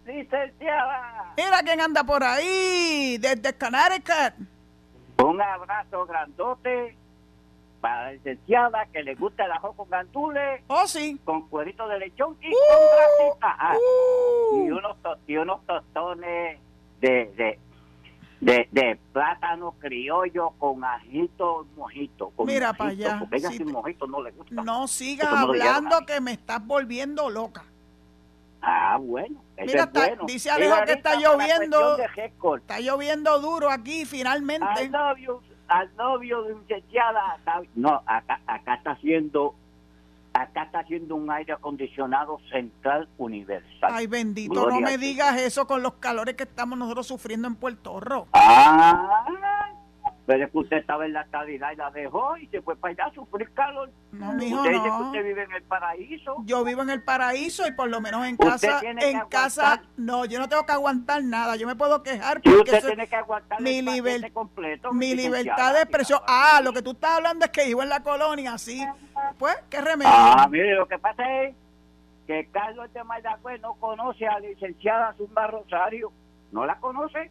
[0.06, 1.34] Licenciada.
[1.36, 4.48] Mira quién anda por ahí, desde Connecticut.
[5.18, 6.96] Un abrazo grandote
[7.86, 10.64] para la licenciada que le gusta el ajo con gandules.
[10.68, 11.20] Oh, sí.
[11.24, 13.56] Con cuerito de lechón y con grasita.
[13.60, 14.66] Ah, uh.
[14.66, 16.60] y, unos y unos tostones
[17.00, 17.60] de,
[18.40, 22.34] de, de, plátano criollo con ajito mojito.
[22.40, 23.18] Mira para allá.
[23.20, 24.64] Porque ella sin mojito no le gusta.
[24.64, 27.66] No sigas hablando que me estás volviendo loca.
[28.64, 29.44] Ah, bueno.
[29.60, 30.24] Mira, está, bueno.
[30.26, 31.98] dice Alejo que está lloviendo.
[32.00, 34.90] Está lloviendo duro aquí finalmente
[35.68, 37.38] al novio de un chechada.
[37.76, 39.56] No, acá, acá está haciendo
[40.34, 43.90] acá está haciendo un aire acondicionado central universal.
[43.94, 48.00] Ay, bendito, no me digas eso con los calores que estamos nosotros sufriendo en Puerto
[48.02, 48.28] Rico.
[48.34, 49.72] Ah,
[50.26, 52.94] pero es que usted estaba en la estabilidad y la dejó y se fue para
[52.94, 53.92] allá a sufrir calor.
[54.12, 54.78] No, mijo, usted no.
[54.78, 56.36] dice que usted vive en el paraíso.
[56.46, 60.40] Yo vivo en el paraíso y por lo menos en casa, en casa, no, yo
[60.40, 61.56] no tengo que aguantar nada.
[61.58, 65.82] Yo me puedo quejar porque usted tiene que aguantar mi, el completo, mi libertad de
[65.82, 66.20] expresión.
[66.28, 68.84] Ah, lo que tú estás hablando es que vivo en la colonia, sí.
[69.38, 70.12] Pues, ¿qué remedio?
[70.12, 71.56] Ah, mire, lo que pasa es
[72.26, 76.12] que Carlos de Mayagüez no conoce a la licenciada Zumba Rosario.
[76.52, 77.30] No la conoce,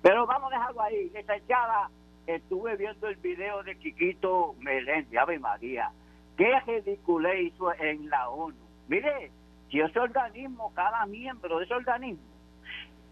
[0.00, 1.10] pero vamos a dejarlo ahí.
[1.14, 1.90] Licenciada
[2.26, 5.90] estuve viendo el video de Chiquito Meléndez, Ave María,
[6.36, 8.56] qué ridículo hizo en la ONU.
[8.88, 9.30] Mire,
[9.70, 12.22] si ese organismo, cada miembro de ese organismo,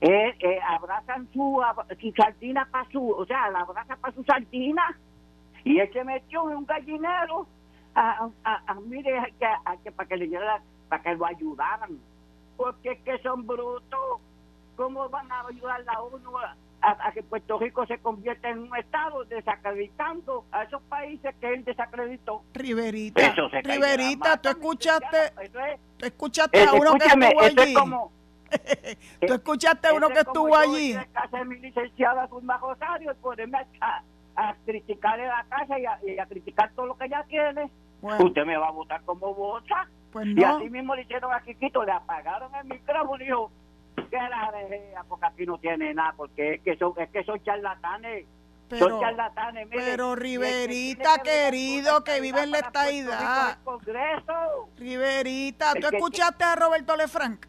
[0.01, 1.63] eh, eh, abrazan su,
[2.01, 4.97] su sardina para su, o sea, la abraza para su sardina,
[5.65, 7.47] y él se metió en un gallinero,
[7.95, 10.39] a, a, mire, que, para que le
[10.89, 11.99] para que lo ayudaran,
[12.57, 14.21] porque es que son brutos,
[14.77, 16.57] ¿cómo van a ayudar la ONU a,
[17.15, 22.43] que Puerto Rico se convierta en un estado desacreditando a esos países que él desacreditó.
[22.53, 25.33] Riverita, Riverita, tú escuchaste,
[25.97, 27.75] tú escuchaste a uno que estuvo allí.
[29.27, 30.93] tú escuchaste a uno que estuvo allí.
[30.93, 34.03] En casa de mi licenciada Zulma Rosario y ponerme a,
[34.37, 37.71] a, criticarle la casa y a, y a, criticar todo lo que ella tiene.
[38.03, 39.89] Usted me va a votar como vota.
[40.13, 43.51] Pues y así mismo le hicieron a Quiquito, le apagaron el micrófono y dijo,
[43.95, 47.43] que la dejé porque aquí no tiene nada, porque es que son, es que son
[47.43, 48.27] charlatanes.
[48.69, 53.59] Pero, son charlatanes, pero Riverita, querido, que vive en la estadidad.
[54.77, 57.47] Riverita, ¿tú escuchaste a Roberto Lefranc?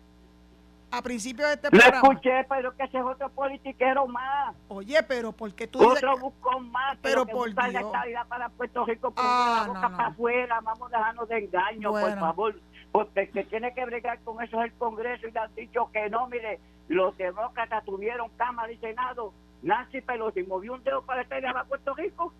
[0.98, 2.02] a principio de este programa.
[2.02, 4.56] Lo escuché, pero que ese es otro politiquero más.
[4.68, 7.74] Oye, pero ¿por qué tú dices Otro más, pero, por Dios.
[7.74, 11.92] la estabilidad para Puerto Rico, ah, la boca para afuera, vamos a dejarnos de engaño,
[11.92, 12.56] por favor.
[12.96, 16.10] Porque que tiene que bregar con eso es el Congreso y le han dicho que
[16.10, 19.34] no, mire, los demócratas tuvieron Cámara y Senado.
[19.64, 22.32] Nancy Pelosi movió un dedo para estar a Puerto Rico.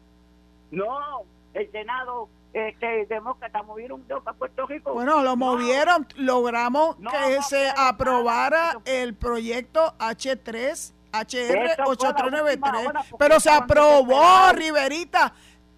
[0.72, 4.94] No, el Senado este, demócrata movieron un dedo para Puerto Rico.
[4.94, 14.54] Bueno, lo movieron, logramos que se aprobara el proyecto H3, HR 8393, pero se aprobó,
[14.54, 15.34] Riverita.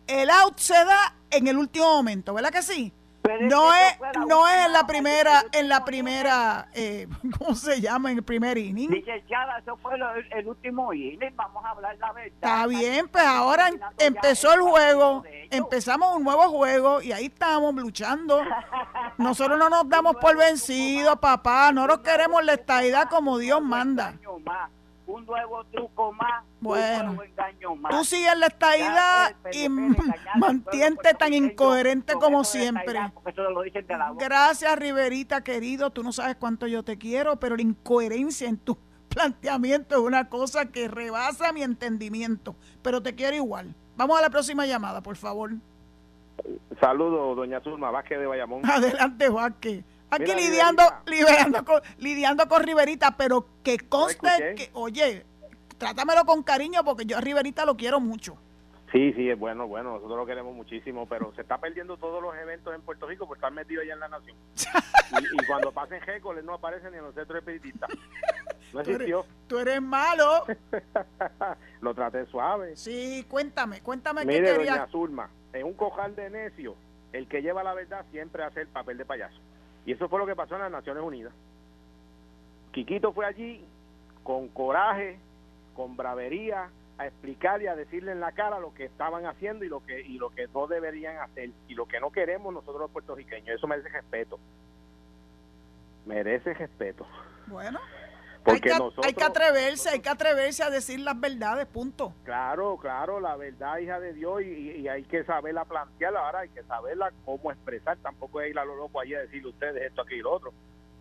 [0.06, 2.94] El out se da en el último momento, ¿verdad que sí?
[3.42, 8.12] No es, no es en la primera, en la primera, eh, ¿cómo se llama?
[8.12, 8.90] En el primer inning.
[8.90, 9.96] Licenciada, eso fue
[10.32, 12.34] el, último inning, vamos a hablar la verdad.
[12.34, 18.42] Está bien, pues ahora empezó el juego, empezamos un nuevo juego y ahí estamos luchando.
[19.18, 24.16] Nosotros no nos damos por vencidos, papá, no nos queremos la estadidad como Dios manda
[25.08, 27.92] un nuevo truco más, bueno, un nuevo engaño más.
[27.92, 33.00] Tú sigues la estadidad y mantente tan incoherente como siempre.
[34.18, 35.90] Gracias, Riverita, querido.
[35.90, 38.78] Tú no sabes cuánto yo te quiero, pero la incoherencia en tu
[39.10, 42.56] planteamiento es una cosa que rebasa mi entendimiento.
[42.82, 43.74] Pero te quiero igual.
[43.96, 45.52] Vamos a la próxima llamada, por favor.
[46.80, 48.62] Saludos, doña Zulma Vázquez de Bayamón.
[48.70, 49.84] Adelante, Vázquez.
[50.10, 55.26] Aquí lidiando, lidiando, con, lidiando con Riverita, pero que conste que, oye,
[55.78, 58.38] trátamelo con cariño porque yo a Riverita lo quiero mucho.
[58.92, 62.34] Sí, sí, es bueno, bueno, nosotros lo queremos muchísimo, pero se está perdiendo todos los
[62.38, 64.38] eventos en Puerto Rico por estar metido allá en la nación.
[65.34, 67.90] y, cuando pasen récords no aparecen ni en los centros espiritistas.
[68.74, 69.26] No existió.
[69.48, 70.46] Tú eres, malo.
[71.82, 72.78] lo traté suave.
[72.78, 74.76] Sí, cuéntame, cuéntame Mire, qué querías.
[74.78, 76.76] doña Zulma, en un cojal de necio,
[77.12, 79.40] el que lleva la verdad siempre hace el papel de payaso.
[79.88, 81.32] Y eso fue lo que pasó en las Naciones Unidas.
[82.74, 83.66] Quiquito fue allí
[84.22, 85.18] con coraje,
[85.74, 89.70] con bravería, a explicar y a decirle en la cara lo que estaban haciendo y
[89.70, 92.92] lo que y lo que no deberían hacer y lo que no queremos nosotros los
[92.92, 93.48] puertorriqueños.
[93.48, 94.38] Eso merece respeto.
[96.06, 97.08] Merece respeto.
[97.46, 97.80] Bueno,
[98.48, 102.14] porque hay, que, hay que atreverse, hay que atreverse a decir las verdades, punto.
[102.24, 106.64] Claro, claro, la verdad, hija de Dios, y, hay que saberla plantear, ahora hay que
[106.64, 110.02] saberla cómo expresar, tampoco es ir a lo loco allí a decirle a ustedes esto,
[110.02, 110.54] aquí y lo otro.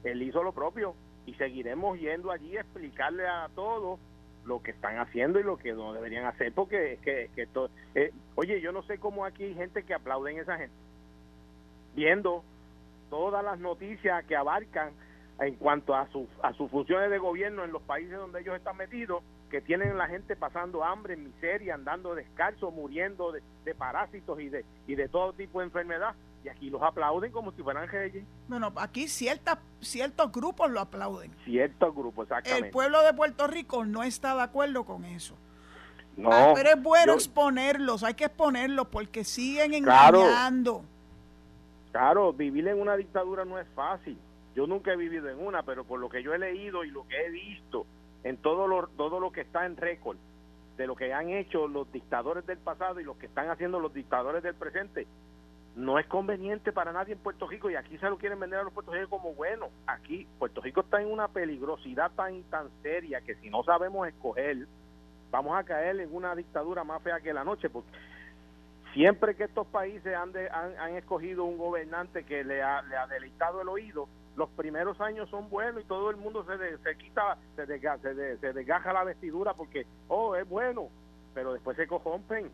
[0.03, 4.01] Él hizo lo propio y seguiremos yendo allí a explicarle a todos
[4.45, 7.49] lo que están haciendo y lo que no deberían hacer, porque es que, que
[7.95, 10.75] eh, oye, yo no sé cómo aquí hay gente que aplauden a esa gente,
[11.95, 12.43] viendo
[13.09, 14.91] todas las noticias que abarcan
[15.39, 18.77] en cuanto a, su, a sus funciones de gobierno en los países donde ellos están
[18.77, 24.49] metidos, que tienen la gente pasando hambre, miseria, andando descalzo, muriendo de, de parásitos y
[24.49, 26.15] de, y de todo tipo de enfermedad
[26.47, 28.25] y aquí los aplauden como si fueran reyes.
[28.47, 31.33] Bueno, aquí ciertas, ciertos grupos lo aplauden.
[31.45, 32.67] Ciertos grupos, exactamente.
[32.67, 35.35] El pueblo de Puerto Rico no está de acuerdo con eso.
[36.17, 40.85] No, ah, pero es bueno exponerlos, hay que exponerlos porque siguen engañando.
[41.91, 44.17] Claro, vivir en una dictadura no es fácil.
[44.57, 47.07] Yo nunca he vivido en una, pero por lo que yo he leído y lo
[47.07, 47.85] que he visto
[48.25, 50.17] en todo lo, todo lo que está en récord
[50.79, 53.93] de lo que han hecho los dictadores del pasado y lo que están haciendo los
[53.93, 55.07] dictadores del presente,
[55.75, 58.63] no es conveniente para nadie en Puerto Rico y aquí se lo quieren vender a
[58.63, 59.69] los puertorriqueños como bueno.
[59.87, 64.67] Aquí Puerto Rico está en una peligrosidad tan tan seria que si no sabemos escoger,
[65.31, 67.91] vamos a caer en una dictadura más fea que la noche porque
[68.95, 70.33] siempre que estos países han,
[70.79, 75.29] han, escogido un gobernante que le ha, le ha deleitado el oído, los primeros años
[75.31, 79.55] son buenos y todo el mundo se, se quita, se, se, se desgaja la vestidura
[79.55, 80.89] porque, oh, es bueno,
[81.35, 82.51] pero después se corrompen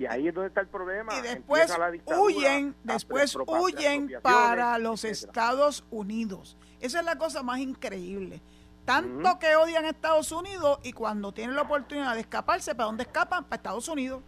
[0.00, 1.12] y ahí es donde está el problema.
[1.14, 6.56] Y después huyen, después huyen para los Estados Unidos.
[6.80, 8.40] Esa es la cosa más increíble.
[8.86, 13.02] Tanto que odian a Estados Unidos y cuando tienen la oportunidad de escaparse, ¿para dónde
[13.02, 13.44] escapan?
[13.44, 14.22] Para Estados Unidos.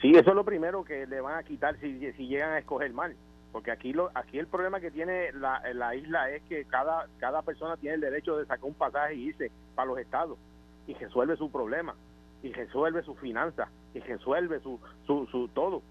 [0.00, 2.92] Sí, eso es lo primero que le van a quitar si, si llegan a escoger
[2.92, 3.14] mal.
[3.52, 7.42] Porque aquí lo, aquí el problema que tiene la, la isla es que cada, cada
[7.42, 10.38] persona tiene el derecho de sacar un pasaje y irse para los estados
[10.86, 11.94] y resuelve su problema
[12.42, 15.82] y resuelve sus finanzas y resuelve su, su, su todo.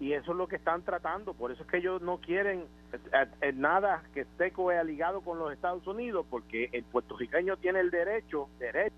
[0.00, 1.32] Y eso es lo que están tratando.
[1.32, 5.52] Por eso es que ellos no quieren eh, eh, nada que esté coaligado con los
[5.52, 8.96] Estados Unidos, porque el puertorriqueño tiene el derecho, derecho,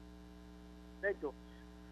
[1.02, 1.34] derecho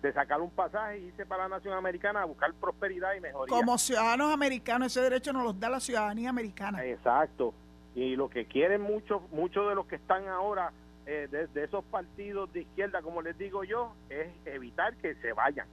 [0.03, 3.57] de sacar un pasaje y irse para la nación americana a buscar prosperidad y mejoría.
[3.57, 6.85] Como ciudadanos americanos, ese derecho nos los da la ciudadanía americana.
[6.85, 7.55] Exacto.
[7.95, 10.73] Y lo que quieren muchos muchos de los que están ahora
[11.07, 15.69] eh, de, esos partidos de izquierda, como les digo yo, es evitar que se vayan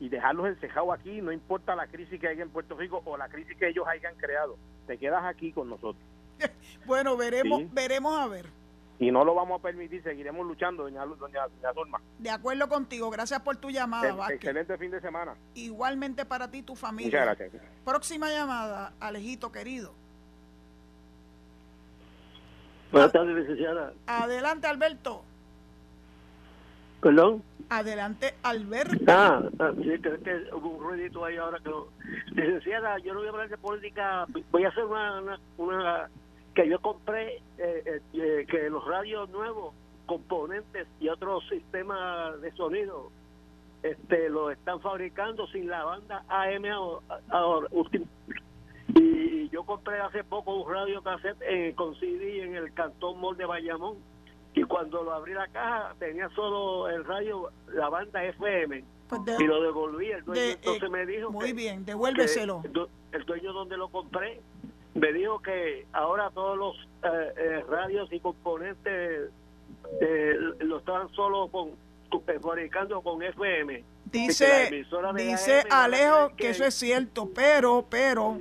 [0.00, 3.28] y dejarlos encejados aquí, no importa la crisis que hay en Puerto Rico o la
[3.28, 4.56] crisis que ellos hayan creado,
[4.86, 6.02] te quedas aquí con nosotros.
[6.86, 8.61] bueno, veremos, veremos a ver.
[9.02, 11.40] Y no lo vamos a permitir, seguiremos luchando, doña, doña,
[11.74, 14.32] doña De acuerdo contigo, gracias por tu llamada.
[14.32, 15.34] excelente fin de semana.
[15.54, 17.24] Igualmente para ti y tu familia.
[17.24, 17.62] Muchas gracias.
[17.84, 19.92] Próxima llamada, Alejito querido.
[22.92, 23.92] Buenas tardes, licenciada.
[24.06, 25.24] Adelante, Alberto.
[27.00, 27.42] ¿Perdón?
[27.70, 29.04] Adelante, Alberto.
[29.08, 31.72] Ah, ah sí, que, que hubo un ruidito ahí ahora que
[32.40, 36.08] Licenciada, yo no voy a hablar de política, voy a hacer una, una,
[36.54, 39.74] que yo compré, eh, eh, eh, que los radios nuevos,
[40.06, 43.10] componentes y otros sistemas de sonido,
[43.82, 46.64] este, lo están fabricando sin la banda AM
[47.30, 47.68] ahora,
[48.94, 53.36] y yo compré hace poco un radio cassette eh, con CD en el Cantón Mall
[53.36, 53.96] de Bayamón.
[54.54, 58.84] Y cuando lo abrí la caja, tenía solo el radio, la banda FM.
[59.08, 60.10] Pues y lo devolví.
[60.10, 61.30] El dueño entonces me dijo.
[61.30, 62.62] Muy bien, devuélveselo.
[63.12, 64.40] el dueño donde lo compré
[64.94, 69.30] me dijo que ahora todos los eh, eh, radios y componentes
[70.60, 71.70] lo estaban solo con
[72.40, 73.84] fabricando con FM.
[74.10, 74.84] Dice,
[75.16, 78.38] dice Alejo que eso es cierto, pero, pero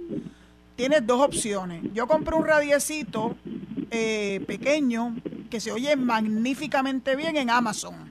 [0.76, 1.82] tienes dos opciones.
[1.94, 3.36] Yo compré un radiecito
[3.90, 5.16] eh, pequeño
[5.50, 8.10] que se oye magníficamente bien en Amazon.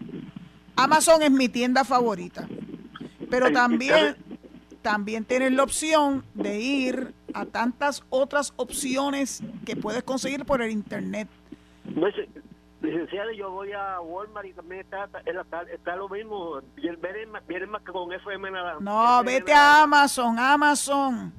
[0.76, 2.48] Amazon es mi tienda favorita.
[3.28, 4.16] Pero también,
[4.82, 10.70] también tienes la opción de ir a tantas otras opciones que puedes conseguir por el
[10.70, 11.28] internet.
[11.84, 12.06] No,
[12.82, 16.60] licenciada, yo voy a Walmart y también está, está, está lo mismo.
[16.76, 18.76] Viene más, viene más que con FM nada.
[18.80, 21.32] No, vete a Amazon, Amazon.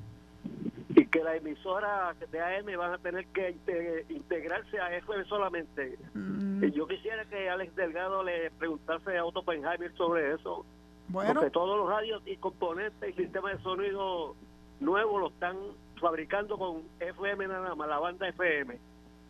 [0.95, 5.97] Y que la emisora de AM van a tener que inte- integrarse a FM solamente.
[6.13, 10.65] Mm, Y yo quisiera que Alex Delgado le preguntase a Otto Oppenheimer sobre eso.
[11.07, 14.35] bueno, Porque todos los radios y componentes y sistemas de sonido
[14.81, 15.55] nuevos lo están
[15.99, 18.77] fabricando con FM nada más, la banda FM.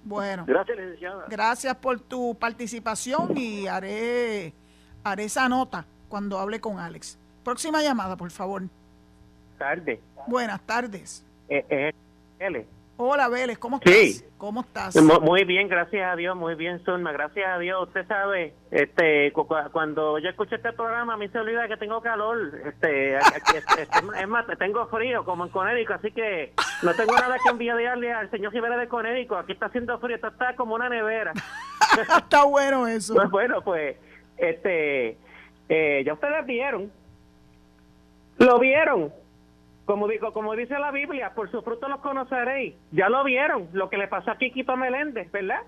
[0.04, 0.46] bueno.
[0.48, 1.26] Gracias, licenciada.
[1.30, 4.54] Gracias por tu participación y haré,
[5.04, 7.20] haré esa nota cuando hable con Alex.
[7.44, 8.64] Próxima llamada, por favor.
[9.58, 10.02] tarde.
[10.28, 11.24] Buenas tardes.
[11.50, 11.92] Eh, eh,
[12.40, 12.66] L.
[13.04, 13.94] Hola, Vélez, ¿cómo estás?
[13.96, 14.24] Sí.
[14.38, 14.96] ¿Cómo estás?
[15.02, 17.88] Mu- Muy bien, gracias a Dios, muy bien, Zulma, gracias a Dios.
[17.88, 21.78] Usted sabe, este, cu- cu- cuando yo escucho este programa, a mí se olvida que
[21.78, 26.54] tengo calor, este, aquí- este, este, es más, tengo frío, como en Conérico, así que
[26.84, 29.36] no tengo nada que envidiarle al señor Rivera de Conérico.
[29.36, 31.34] Aquí está haciendo frío, está como una nevera.
[32.20, 33.16] Está bueno eso.
[33.16, 33.98] Pues bueno, pues,
[34.38, 35.18] este,
[35.70, 36.92] eh, ya ustedes vieron,
[38.38, 39.12] lo vieron,
[39.92, 42.76] como digo, como dice la Biblia, por sus frutos los conoceréis.
[42.94, 45.64] Ya lo vieron, lo que le pasó a Quiquito Meléndez, ¿verdad?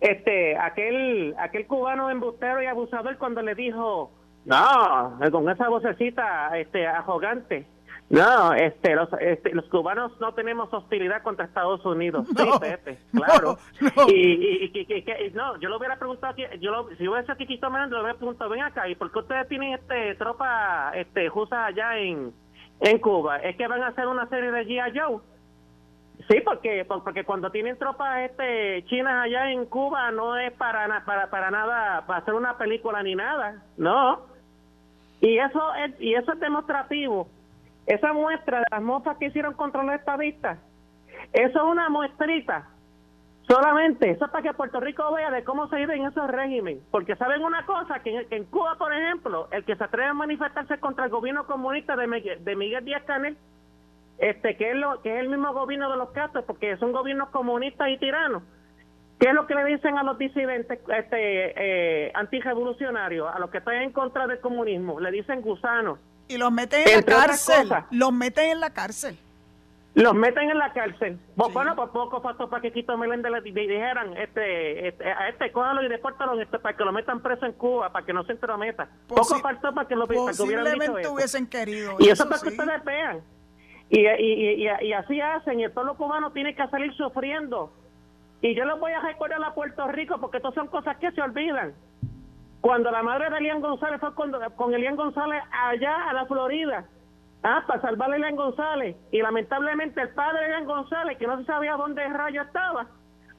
[0.00, 4.12] Este, aquel, aquel cubano embustero y abusador cuando le dijo,
[4.44, 7.66] no, con esa vocecita, este, arrogante.
[8.10, 12.24] No, este, los, este, los cubanos no tenemos hostilidad contra Estados Unidos.
[12.38, 13.58] No, sí, Pepe, claro.
[13.80, 14.08] no, no.
[14.08, 17.70] Y, y, y, y- no, yo lo hubiera preguntado, yo lo, si hubiese aquí Quito
[17.70, 21.66] Meléndez, lo hubiera preguntado, ven acá, ¿y por qué ustedes tienen este tropa este jusa
[21.66, 22.32] allá en,
[22.82, 23.38] en Cuba?
[23.38, 24.98] ¿Es que van a hacer una serie de G.I.
[24.98, 25.20] Joe?
[26.28, 31.04] Sí, porque por- porque cuando tienen tropas este chinas allá en Cuba no es para
[31.04, 34.20] para para nada para hacer una película ni nada, no.
[35.20, 37.28] Y eso es y eso es demostrativo.
[37.86, 40.58] Esa muestra de las mofas que hicieron contra los estadistas,
[41.32, 42.68] eso es una muestrita.
[43.48, 46.82] Solamente, eso es para que Puerto Rico vea de cómo se vive en esos regímenes.
[46.90, 50.08] Porque saben una cosa, que en, que en Cuba, por ejemplo, el que se atreve
[50.08, 53.36] a manifestarse contra el gobierno comunista de Miguel, de Miguel Díaz Canel,
[54.18, 57.30] este que es, lo, que es el mismo gobierno de los Castro, porque son gobiernos
[57.30, 58.42] comunistas y tiranos.
[59.18, 63.58] ¿Qué es lo que le dicen a los disidentes este, eh, antirrevolucionarios, a los que
[63.58, 64.98] están en contra del comunismo?
[64.98, 65.98] Le dicen gusanos.
[66.28, 67.68] Y los meten en la Entre cárcel.
[67.90, 69.18] Los meten en la cárcel.
[69.94, 71.18] Los meten en la cárcel.
[71.18, 71.52] Sí.
[71.52, 75.52] Bueno, pues poco faltó para que Quito Meléndez le di- dijeran, este, este, a este,
[75.52, 78.32] cójalo y depórtalo este, para que lo metan preso en Cuba, para que no se
[78.32, 78.88] entrometa.
[79.06, 81.12] Poco faltó para que, lo, para que hubieran dicho Posiblemente eso.
[81.12, 81.96] hubiesen querido.
[81.98, 83.20] Y eso, para que ustedes vean.
[83.90, 87.70] Y, y, y, y- y así hacen, y el pueblo cubano tiene que salir sufriendo.
[88.40, 91.20] Y yo les voy a recordar a Puerto Rico, porque estas son cosas que se
[91.20, 91.74] olvidan.
[92.62, 96.86] Cuando la madre de Elian González fue con, con Elian González allá a la Florida,
[97.42, 101.38] ah, para salvar a Elian González, y lamentablemente el padre de Elian González, que no
[101.38, 102.86] se sabía dónde rayo estaba,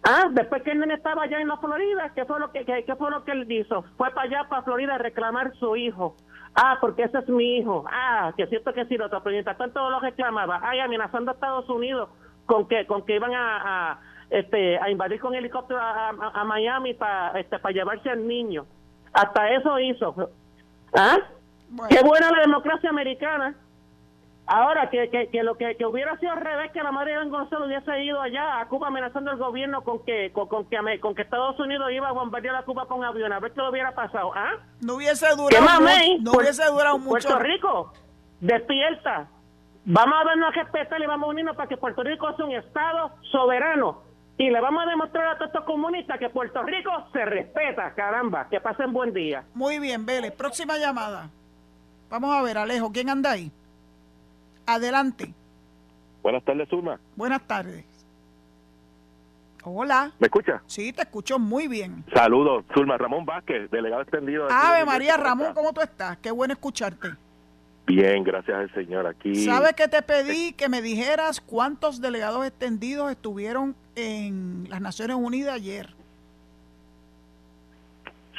[0.04, 2.84] ah, después que el nene estaba allá en la Florida, ¿qué fue lo que, qué,
[2.86, 3.84] qué fue lo que él hizo?
[3.98, 6.16] Fue para allá, para Florida, a reclamar su hijo.
[6.56, 7.84] Ah, porque ese es mi hijo.
[7.92, 9.24] Ah, que cierto que sí, lo otro.
[9.24, 10.60] Pero mientras tanto lo reclamaba.
[10.62, 12.10] Ay, amenazando a Estados Unidos
[12.46, 14.00] con que con que iban a, a,
[14.30, 18.68] este a invadir con helicóptero a, a- a Miami para este para llevarse al niño.
[19.14, 20.30] Hasta eso hizo.
[20.96, 21.18] ¿Ah?
[21.70, 21.90] Bueno.
[21.90, 23.56] Qué buena la democracia americana.
[24.46, 27.30] Ahora, que, que, que lo que, que hubiera sido al revés, que la madre de
[27.30, 31.16] Gonzalo hubiese ido allá a Cuba amenazando al gobierno con que con, con que con
[31.16, 33.94] que Estados Unidos iba a bombardear a Cuba con aviones, a ver qué le hubiera
[33.96, 34.34] pasado.
[34.36, 34.52] ¿Ah?
[34.82, 35.88] No hubiese ¿Qué durado, mu-
[36.24, 37.10] no Puer- hubiese durado mucho.
[37.30, 37.94] Puerto Rico,
[38.42, 39.28] despierta.
[39.86, 42.52] Vamos a vernos a respetar y vamos a unirnos para que Puerto Rico sea un
[42.54, 44.02] Estado soberano.
[44.38, 48.48] Y le vamos a demostrar a todos estos comunistas que Puerto Rico se respeta, caramba.
[48.50, 49.44] Que pasen buen día.
[49.54, 50.32] Muy bien, Vélez.
[50.34, 51.30] Próxima llamada.
[52.10, 53.52] Vamos a ver, Alejo, ¿quién anda ahí?
[54.66, 55.34] Adelante.
[56.22, 57.00] Buenas tardes, Zulma.
[57.16, 57.86] Buenas tardes.
[59.66, 60.12] Hola.
[60.20, 60.62] ¿Me escucha?
[60.68, 62.04] Sí, te escucho muy bien.
[62.14, 62.98] Saludos, Zulma.
[62.98, 64.48] Ramón Vázquez, delegado extendido.
[64.48, 65.54] de Ave María ¿cómo Ramón?
[65.54, 66.18] ¿cómo tú estás?
[66.18, 67.10] Qué bueno escucharte.
[67.86, 69.08] Bien, gracias al Señor.
[69.08, 69.36] Aquí.
[69.46, 75.56] ¿Sabes que te pedí que me dijeras cuántos delegados extendidos estuvieron en las Naciones Unidas
[75.56, 75.94] ayer?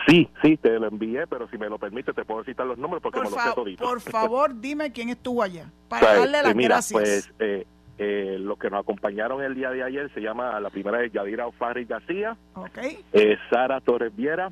[0.07, 3.03] Sí, sí, te lo envié, pero si me lo permite, te puedo citar los nombres
[3.03, 3.85] porque Por, me los sé todito.
[3.85, 7.01] por favor, dime quién estuvo allá, O para sea, darle las mira, gracias.
[7.01, 7.67] Pues eh,
[7.99, 11.47] eh, los que nos acompañaron el día de ayer se llama, la primera es Yadira
[11.47, 12.79] Ofarri García, ¿Ok?
[13.13, 14.51] eh, Sara Torres Viera,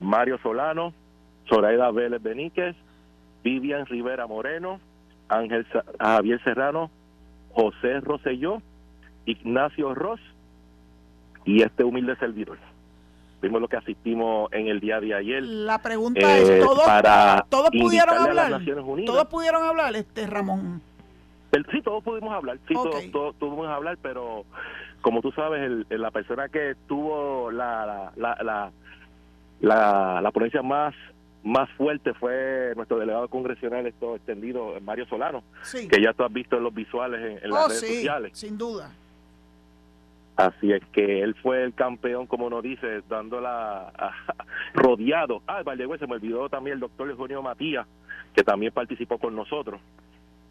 [0.00, 0.94] Mario Solano,
[1.48, 2.74] Zoraida Vélez Beníquez,
[3.44, 4.80] Vivian Rivera Moreno,
[5.28, 6.90] Ángel Sa- Javier Serrano,
[7.50, 8.62] José Rosselló,
[9.26, 10.20] Ignacio Ross
[11.44, 12.58] y este humilde servidor.
[13.40, 15.42] Vimos lo que asistimos en el día de ayer.
[15.42, 18.60] La pregunta eh, es, ¿todos, para todos pudieron las hablar?
[19.06, 20.82] ¿Todos pudieron hablar, este Ramón?
[21.52, 22.90] El- sí, todos pudimos hablar, sí, Ok.
[22.90, 24.44] todos, todos pudimos hablar, pero
[25.00, 28.72] como tú sabes, el- el- la persona que tuvo la, la, la, la,
[29.60, 30.94] la, la ponencia más
[31.44, 35.86] más fuerte fue nuestro delegado congresional esto extendido, Mario Solano, Sí.
[35.88, 38.32] que ya tú has visto en los visuales en, en las Oh, redes sí, sociales.
[38.34, 38.90] sin duda.
[40.38, 43.92] Así es que él fue el campeón, como nos dice, dándola
[44.74, 45.42] rodeado.
[45.48, 47.86] Ah, vale, güey, se me olvidó también el doctor Eugenio Matías,
[48.34, 49.80] que también participó con nosotros.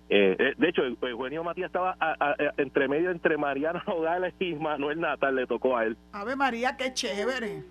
[0.09, 3.81] Eh, eh, de hecho, Eu- Eugenio Matías estaba a- a- a- entre medio entre Mariano
[3.87, 5.95] Nogales y Manuel Natal, le tocó a él.
[6.11, 7.63] Ave María, qué chévere.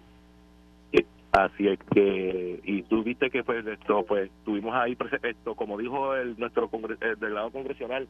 [1.39, 6.14] Así es que, y tú viste que pues esto, pues tuvimos ahí, esto como dijo
[6.16, 8.09] el nuestro congre- el delegado congresional,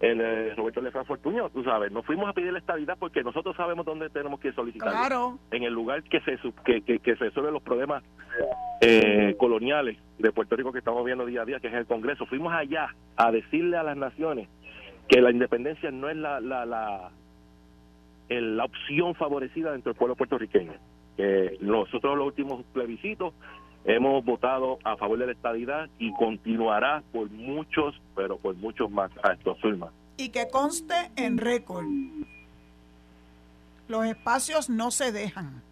[0.00, 3.54] el eh, Roberto Lefranc Fortuño, tú sabes, nos fuimos a pedir la estabilidad porque nosotros
[3.56, 4.90] sabemos dónde tenemos que solicitar.
[4.90, 5.38] Claro.
[5.52, 8.02] En el lugar que se que, que, que se resuelven los problemas
[8.80, 12.26] eh, coloniales de Puerto Rico que estamos viendo día a día, que es el Congreso.
[12.26, 14.48] Fuimos allá a decirle a las naciones
[15.08, 17.10] que la independencia no es la, la, la,
[18.28, 20.72] el- la opción favorecida dentro del pueblo puertorriqueño.
[21.16, 23.34] Que nosotros los últimos plebiscitos
[23.84, 29.10] hemos votado a favor de la estadidad y continuará por muchos, pero por muchos más
[29.22, 29.90] a estos Zulma.
[30.16, 31.86] Y que conste en récord.
[33.88, 35.62] Los espacios no se dejan.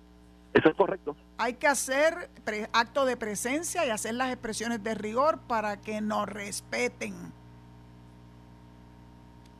[0.52, 1.16] Eso es correcto.
[1.38, 2.28] Hay que hacer
[2.72, 7.14] acto de presencia y hacer las expresiones de rigor para que nos respeten.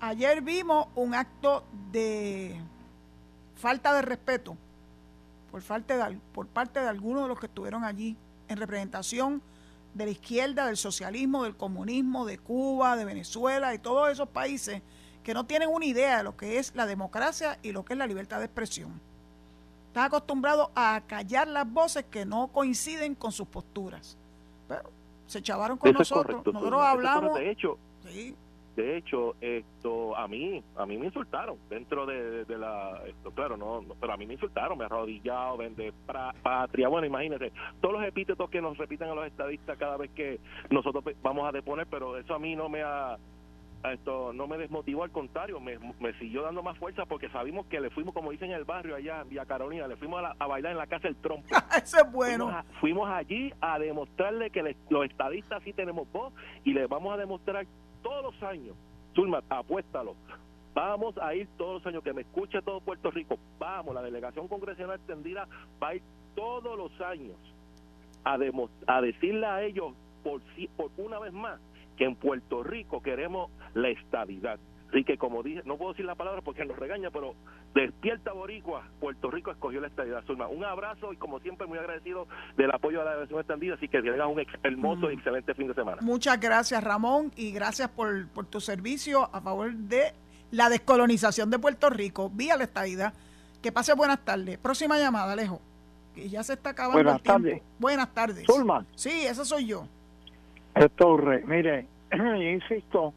[0.01, 2.57] Ayer vimos un acto de
[3.57, 4.57] falta de respeto
[5.53, 8.17] por, falta de por parte de algunos de los que estuvieron allí
[8.49, 9.41] en representación
[9.95, 14.83] de la izquierda, del socialismo, del comunismo, de Cuba, de Venezuela y todos esos países
[15.23, 17.99] que no tienen una idea de lo que es la democracia y lo que es
[17.99, 19.01] la libertad de expresión.
[19.89, 24.17] Están acostumbrados a callar las voces que no coinciden con sus posturas.
[24.67, 24.91] Pero
[25.27, 26.27] se chavaron con Eso nosotros.
[26.27, 26.53] correcto.
[26.53, 27.39] nosotros hablamos.
[27.39, 27.79] De hecho,
[28.11, 28.35] Sí,
[28.77, 33.57] De hecho, esto a mí, a mí me insultaron dentro de, de la, esto claro,
[33.59, 37.53] no, no, pero a mí me insultaron, me arrodillado, vende pra- patria, bueno, imagínate,
[37.83, 41.53] todos los epítetos que nos repiten a los estadistas cada vez que nosotros vamos a
[41.53, 43.19] deponer, pero eso a mí no me ha,
[43.85, 47.67] a esto no me desmotivó, al contrario, me, me siguió dando más fuerza porque sabimos
[47.67, 50.23] que le fuimos, como dicen en el barrio allá en Villa Carolina, le fuimos a,
[50.23, 51.49] la- a bailar en la casa del trompo.
[51.83, 52.47] eso es bueno.
[52.47, 56.33] Fuimos, a- fuimos allí a demostrarle que le- los estadistas sí tenemos voz
[56.65, 57.67] y les vamos a demostrar
[58.03, 58.77] todos los años.
[59.15, 60.15] Zulma, apuéstalo.
[60.75, 63.39] Vamos a ir todos los años, que me escuche todo Puerto Rico.
[63.59, 65.47] Vamos, la delegación congresional extendida
[65.83, 66.03] va a ir
[66.35, 67.37] todos los años
[68.25, 68.39] a,
[68.87, 69.93] a decirle a ellos
[70.23, 70.41] por,
[70.77, 71.61] por una vez más
[71.97, 74.59] que en Puerto Rico queremos la estabilidad.
[74.93, 77.35] Así que como dije, no puedo decir la palabra porque nos regaña, pero
[77.75, 80.23] despierta Boricua, Puerto Rico escogió la estabilidad.
[80.27, 82.27] Zulma, un abrazo y como siempre muy agradecido
[82.59, 85.75] del apoyo a la delegación extendida, así que tengas un hermoso y excelente fin de
[85.75, 86.03] semana.
[86.03, 90.13] Muchas gracias, Ramón, y gracias por, por tu servicio a favor de
[90.51, 93.15] la descolonización de Puerto Rico vía la estadidad.
[93.63, 94.59] Que pase buenas tardes.
[94.59, 95.61] Próxima llamada, Alejo.
[96.15, 97.43] Que ya se está acabando Buenas el tiempo.
[97.43, 97.63] tardes.
[97.79, 98.45] Buenas tardes.
[98.47, 98.85] Zulma.
[98.95, 99.87] Sí, esa soy yo.
[100.97, 101.87] Torre, mire,
[102.53, 103.15] insisto,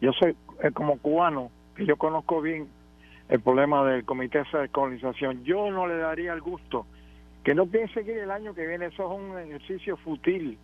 [0.00, 2.68] yo soy eh, como cubano, que yo conozco bien
[3.28, 5.44] el problema del Comité de Descolonización.
[5.44, 6.86] Yo no le daría el gusto
[7.44, 10.58] que no piense que el año que viene eso es un ejercicio fútil.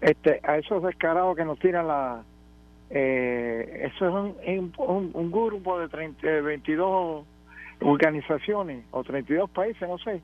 [0.00, 2.24] Este, a esos descarados que nos tiran la.
[2.90, 7.24] Eh, eso es un, un, un grupo de 30, eh, 22
[7.80, 10.20] organizaciones o 32 países, no sé,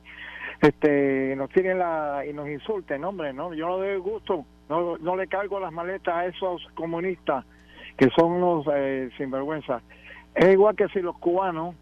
[0.61, 5.17] este, nos tiren la y nos insulten, hombre, no, yo no doy gusto, no, no
[5.17, 7.45] le cargo las maletas a esos comunistas
[7.99, 9.83] que son unos eh, sinvergüenza.
[10.35, 11.75] Es igual que si los cubanos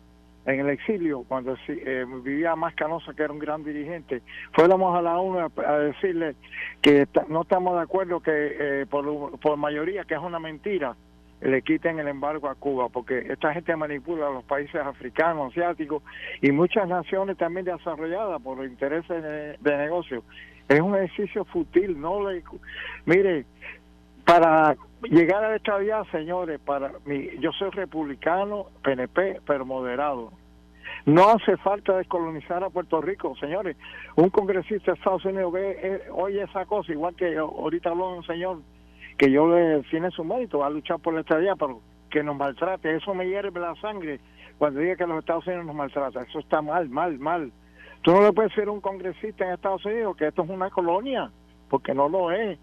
[0.46, 5.02] en el exilio, cuando eh, vivía más Canosa, que era un gran dirigente, fuéramos a
[5.02, 6.36] la ONU a, decirle
[6.80, 10.96] que no estamos de acuerdo que eh, por, mayoría, que es una mentira,
[11.42, 16.02] le quiten el embargo a Cuba, porque esta gente manipula a los países africanos, asiáticos
[16.40, 20.22] y muchas naciones también desarrolladas por intereses de, de negocio.
[20.68, 22.42] Es un ejercicio fútil, no le...
[23.04, 23.44] Mire,
[24.24, 30.32] para llegar a la estabilidad, señores, para mí, yo soy republicano, PNP, pero moderado.
[31.04, 33.76] No hace falta descolonizar a Puerto Rico, señores.
[34.16, 38.26] Un congresista de Estados Unidos ve, eh, oye esa cosa, igual que ahorita habló un
[38.26, 38.58] señor
[39.16, 41.80] que yo le tiene su mérito, va a luchar por la estabilidad, pero
[42.10, 44.20] que nos maltrate, eso me hierve la sangre
[44.58, 46.22] cuando diga que los Estados Unidos nos maltrata.
[46.22, 47.52] Eso está mal, mal, mal.
[48.02, 50.70] Tú no le puedes decir a un congresista en Estados Unidos que esto es una
[50.70, 51.30] colonia,
[51.68, 52.58] porque no lo es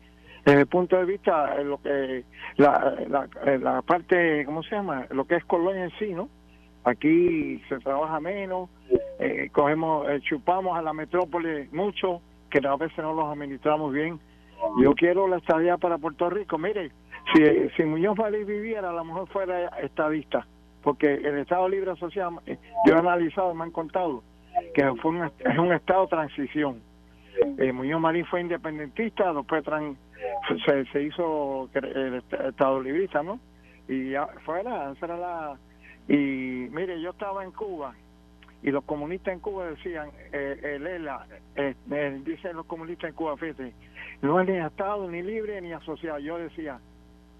[0.45, 2.23] desde el punto de vista de lo que
[2.57, 6.29] la, la, la parte cómo se llama lo que es colonia en sí no
[6.83, 8.69] aquí se trabaja menos
[9.19, 12.21] eh, cogemos eh, chupamos a la metrópoli mucho
[12.53, 14.19] que a veces no los administramos bien.
[14.81, 16.57] Yo quiero la estabilidad para Puerto Rico.
[16.57, 16.91] Mire
[17.33, 17.43] Si,
[17.75, 20.45] si Muñoz Marín viviera, a lo mejor fuera estadista,
[20.83, 24.23] porque el Estado Libre Asociado, eh, yo he analizado, me han contado,
[24.75, 26.81] que fue un, es un Estado transición.
[27.57, 29.63] Eh, Muñoz Marín fue independentista, después
[30.65, 33.39] se, se hizo el Estado Librista, ¿no?
[33.87, 34.13] Y
[34.45, 35.57] fuera, era la...
[36.07, 37.95] Y mire, yo estaba en Cuba
[38.63, 43.15] y los comunistas en Cuba decían, eh, el ELA, eh, eh, dicen los comunistas en
[43.15, 43.73] Cuba, fíjate,
[44.21, 46.19] no es ni Estado, ni libre, ni asociado.
[46.19, 46.79] Yo decía,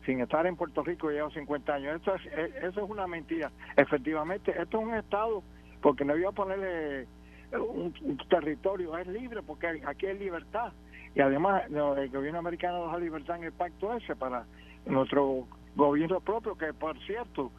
[0.06, 3.52] sin estar en Puerto Rico llevo 50 años, esto es, eh, eso es una mentira.
[3.78, 5.44] Efectivamente, esto es un Estado,
[5.82, 7.08] porque no iba a ponerle
[7.54, 10.74] un, un territorio, es libre, porque aquí hay libertad.
[11.16, 14.46] Y además, el gobierno americano da libertad en el pacto ese para
[14.86, 17.52] nuestro gobierno propio, que por cierto,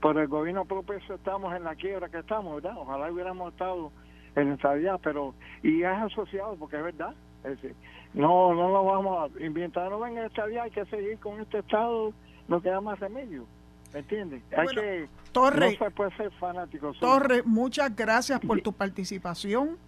[0.00, 2.76] por el gobierno propio estamos en la quiebra que estamos, ¿verdad?
[2.78, 3.90] Ojalá hubiéramos estado
[4.36, 7.14] en estabilidad, pero y es asociado porque es verdad.
[7.44, 7.74] Es decir,
[8.14, 12.12] no no lo vamos a inventar, no venga estabilidad, hay que seguir con este estado,
[12.46, 13.46] no queda más remedio.
[13.92, 14.42] ¿Me entiendes?
[14.56, 16.92] Hay Bueno, que Torre, no se puede ser fanático.
[16.94, 17.12] solo.
[17.12, 19.78] Torre, muchas gracias por tu participación.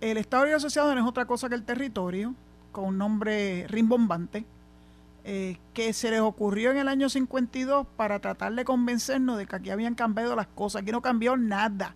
[0.00, 2.34] El Estado Libre Asociado no es otra cosa que el territorio,
[2.72, 4.46] con un nombre rimbombante,
[5.24, 9.56] eh, que se les ocurrió en el año 52 para tratar de convencernos de que
[9.56, 10.80] aquí habían cambiado las cosas.
[10.82, 11.94] Aquí no cambió nada.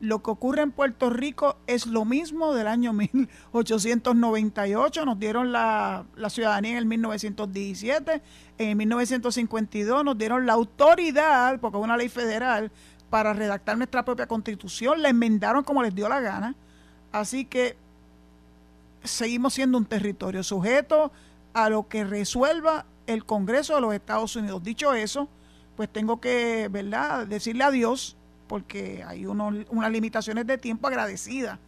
[0.00, 2.92] Lo que ocurre en Puerto Rico es lo mismo del año
[3.52, 5.04] 1898.
[5.04, 8.22] Nos dieron la, la ciudadanía en el 1917.
[8.56, 12.72] En el 1952 nos dieron la autoridad, porque es una ley federal,
[13.10, 15.02] para redactar nuestra propia constitución.
[15.02, 16.56] La enmendaron como les dio la gana.
[17.12, 17.76] Así que
[19.04, 21.12] seguimos siendo un territorio sujeto
[21.52, 24.62] a lo que resuelva el Congreso de los Estados Unidos.
[24.62, 25.28] Dicho eso,
[25.76, 31.58] pues tengo que, ¿verdad?, decirle adiós, porque hay unas limitaciones de tiempo agradecida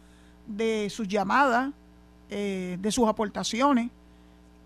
[0.47, 1.71] de sus llamadas,
[2.29, 3.89] eh, de sus aportaciones,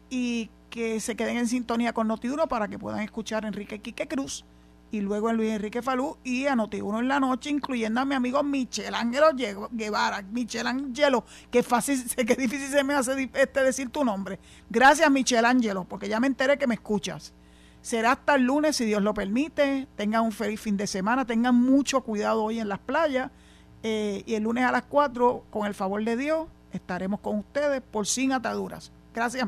[0.10, 4.08] y que se queden en sintonía con Notiuno para que puedan escuchar a Enrique Quique
[4.08, 4.46] Cruz
[4.92, 8.16] y luego a Luis Enrique Falú y a Notiuno en la noche, incluyendo a mi
[8.16, 9.28] amigo Michel Ángelo
[9.72, 10.22] Guevara.
[10.22, 14.40] Michel Ángelo, que fácil, que difícil se me hace este decir tu nombre.
[14.70, 17.34] Gracias, Michel Ángelo, porque ya me enteré que me escuchas.
[17.82, 19.88] Será hasta el lunes, si Dios lo permite.
[19.96, 21.26] Tengan un feliz fin de semana.
[21.26, 23.32] Tengan mucho cuidado hoy en las playas.
[23.84, 27.82] Eh, y el lunes a las 4, con el favor de Dios, estaremos con ustedes
[27.82, 28.92] por sin ataduras.
[29.14, 29.48] Gracias.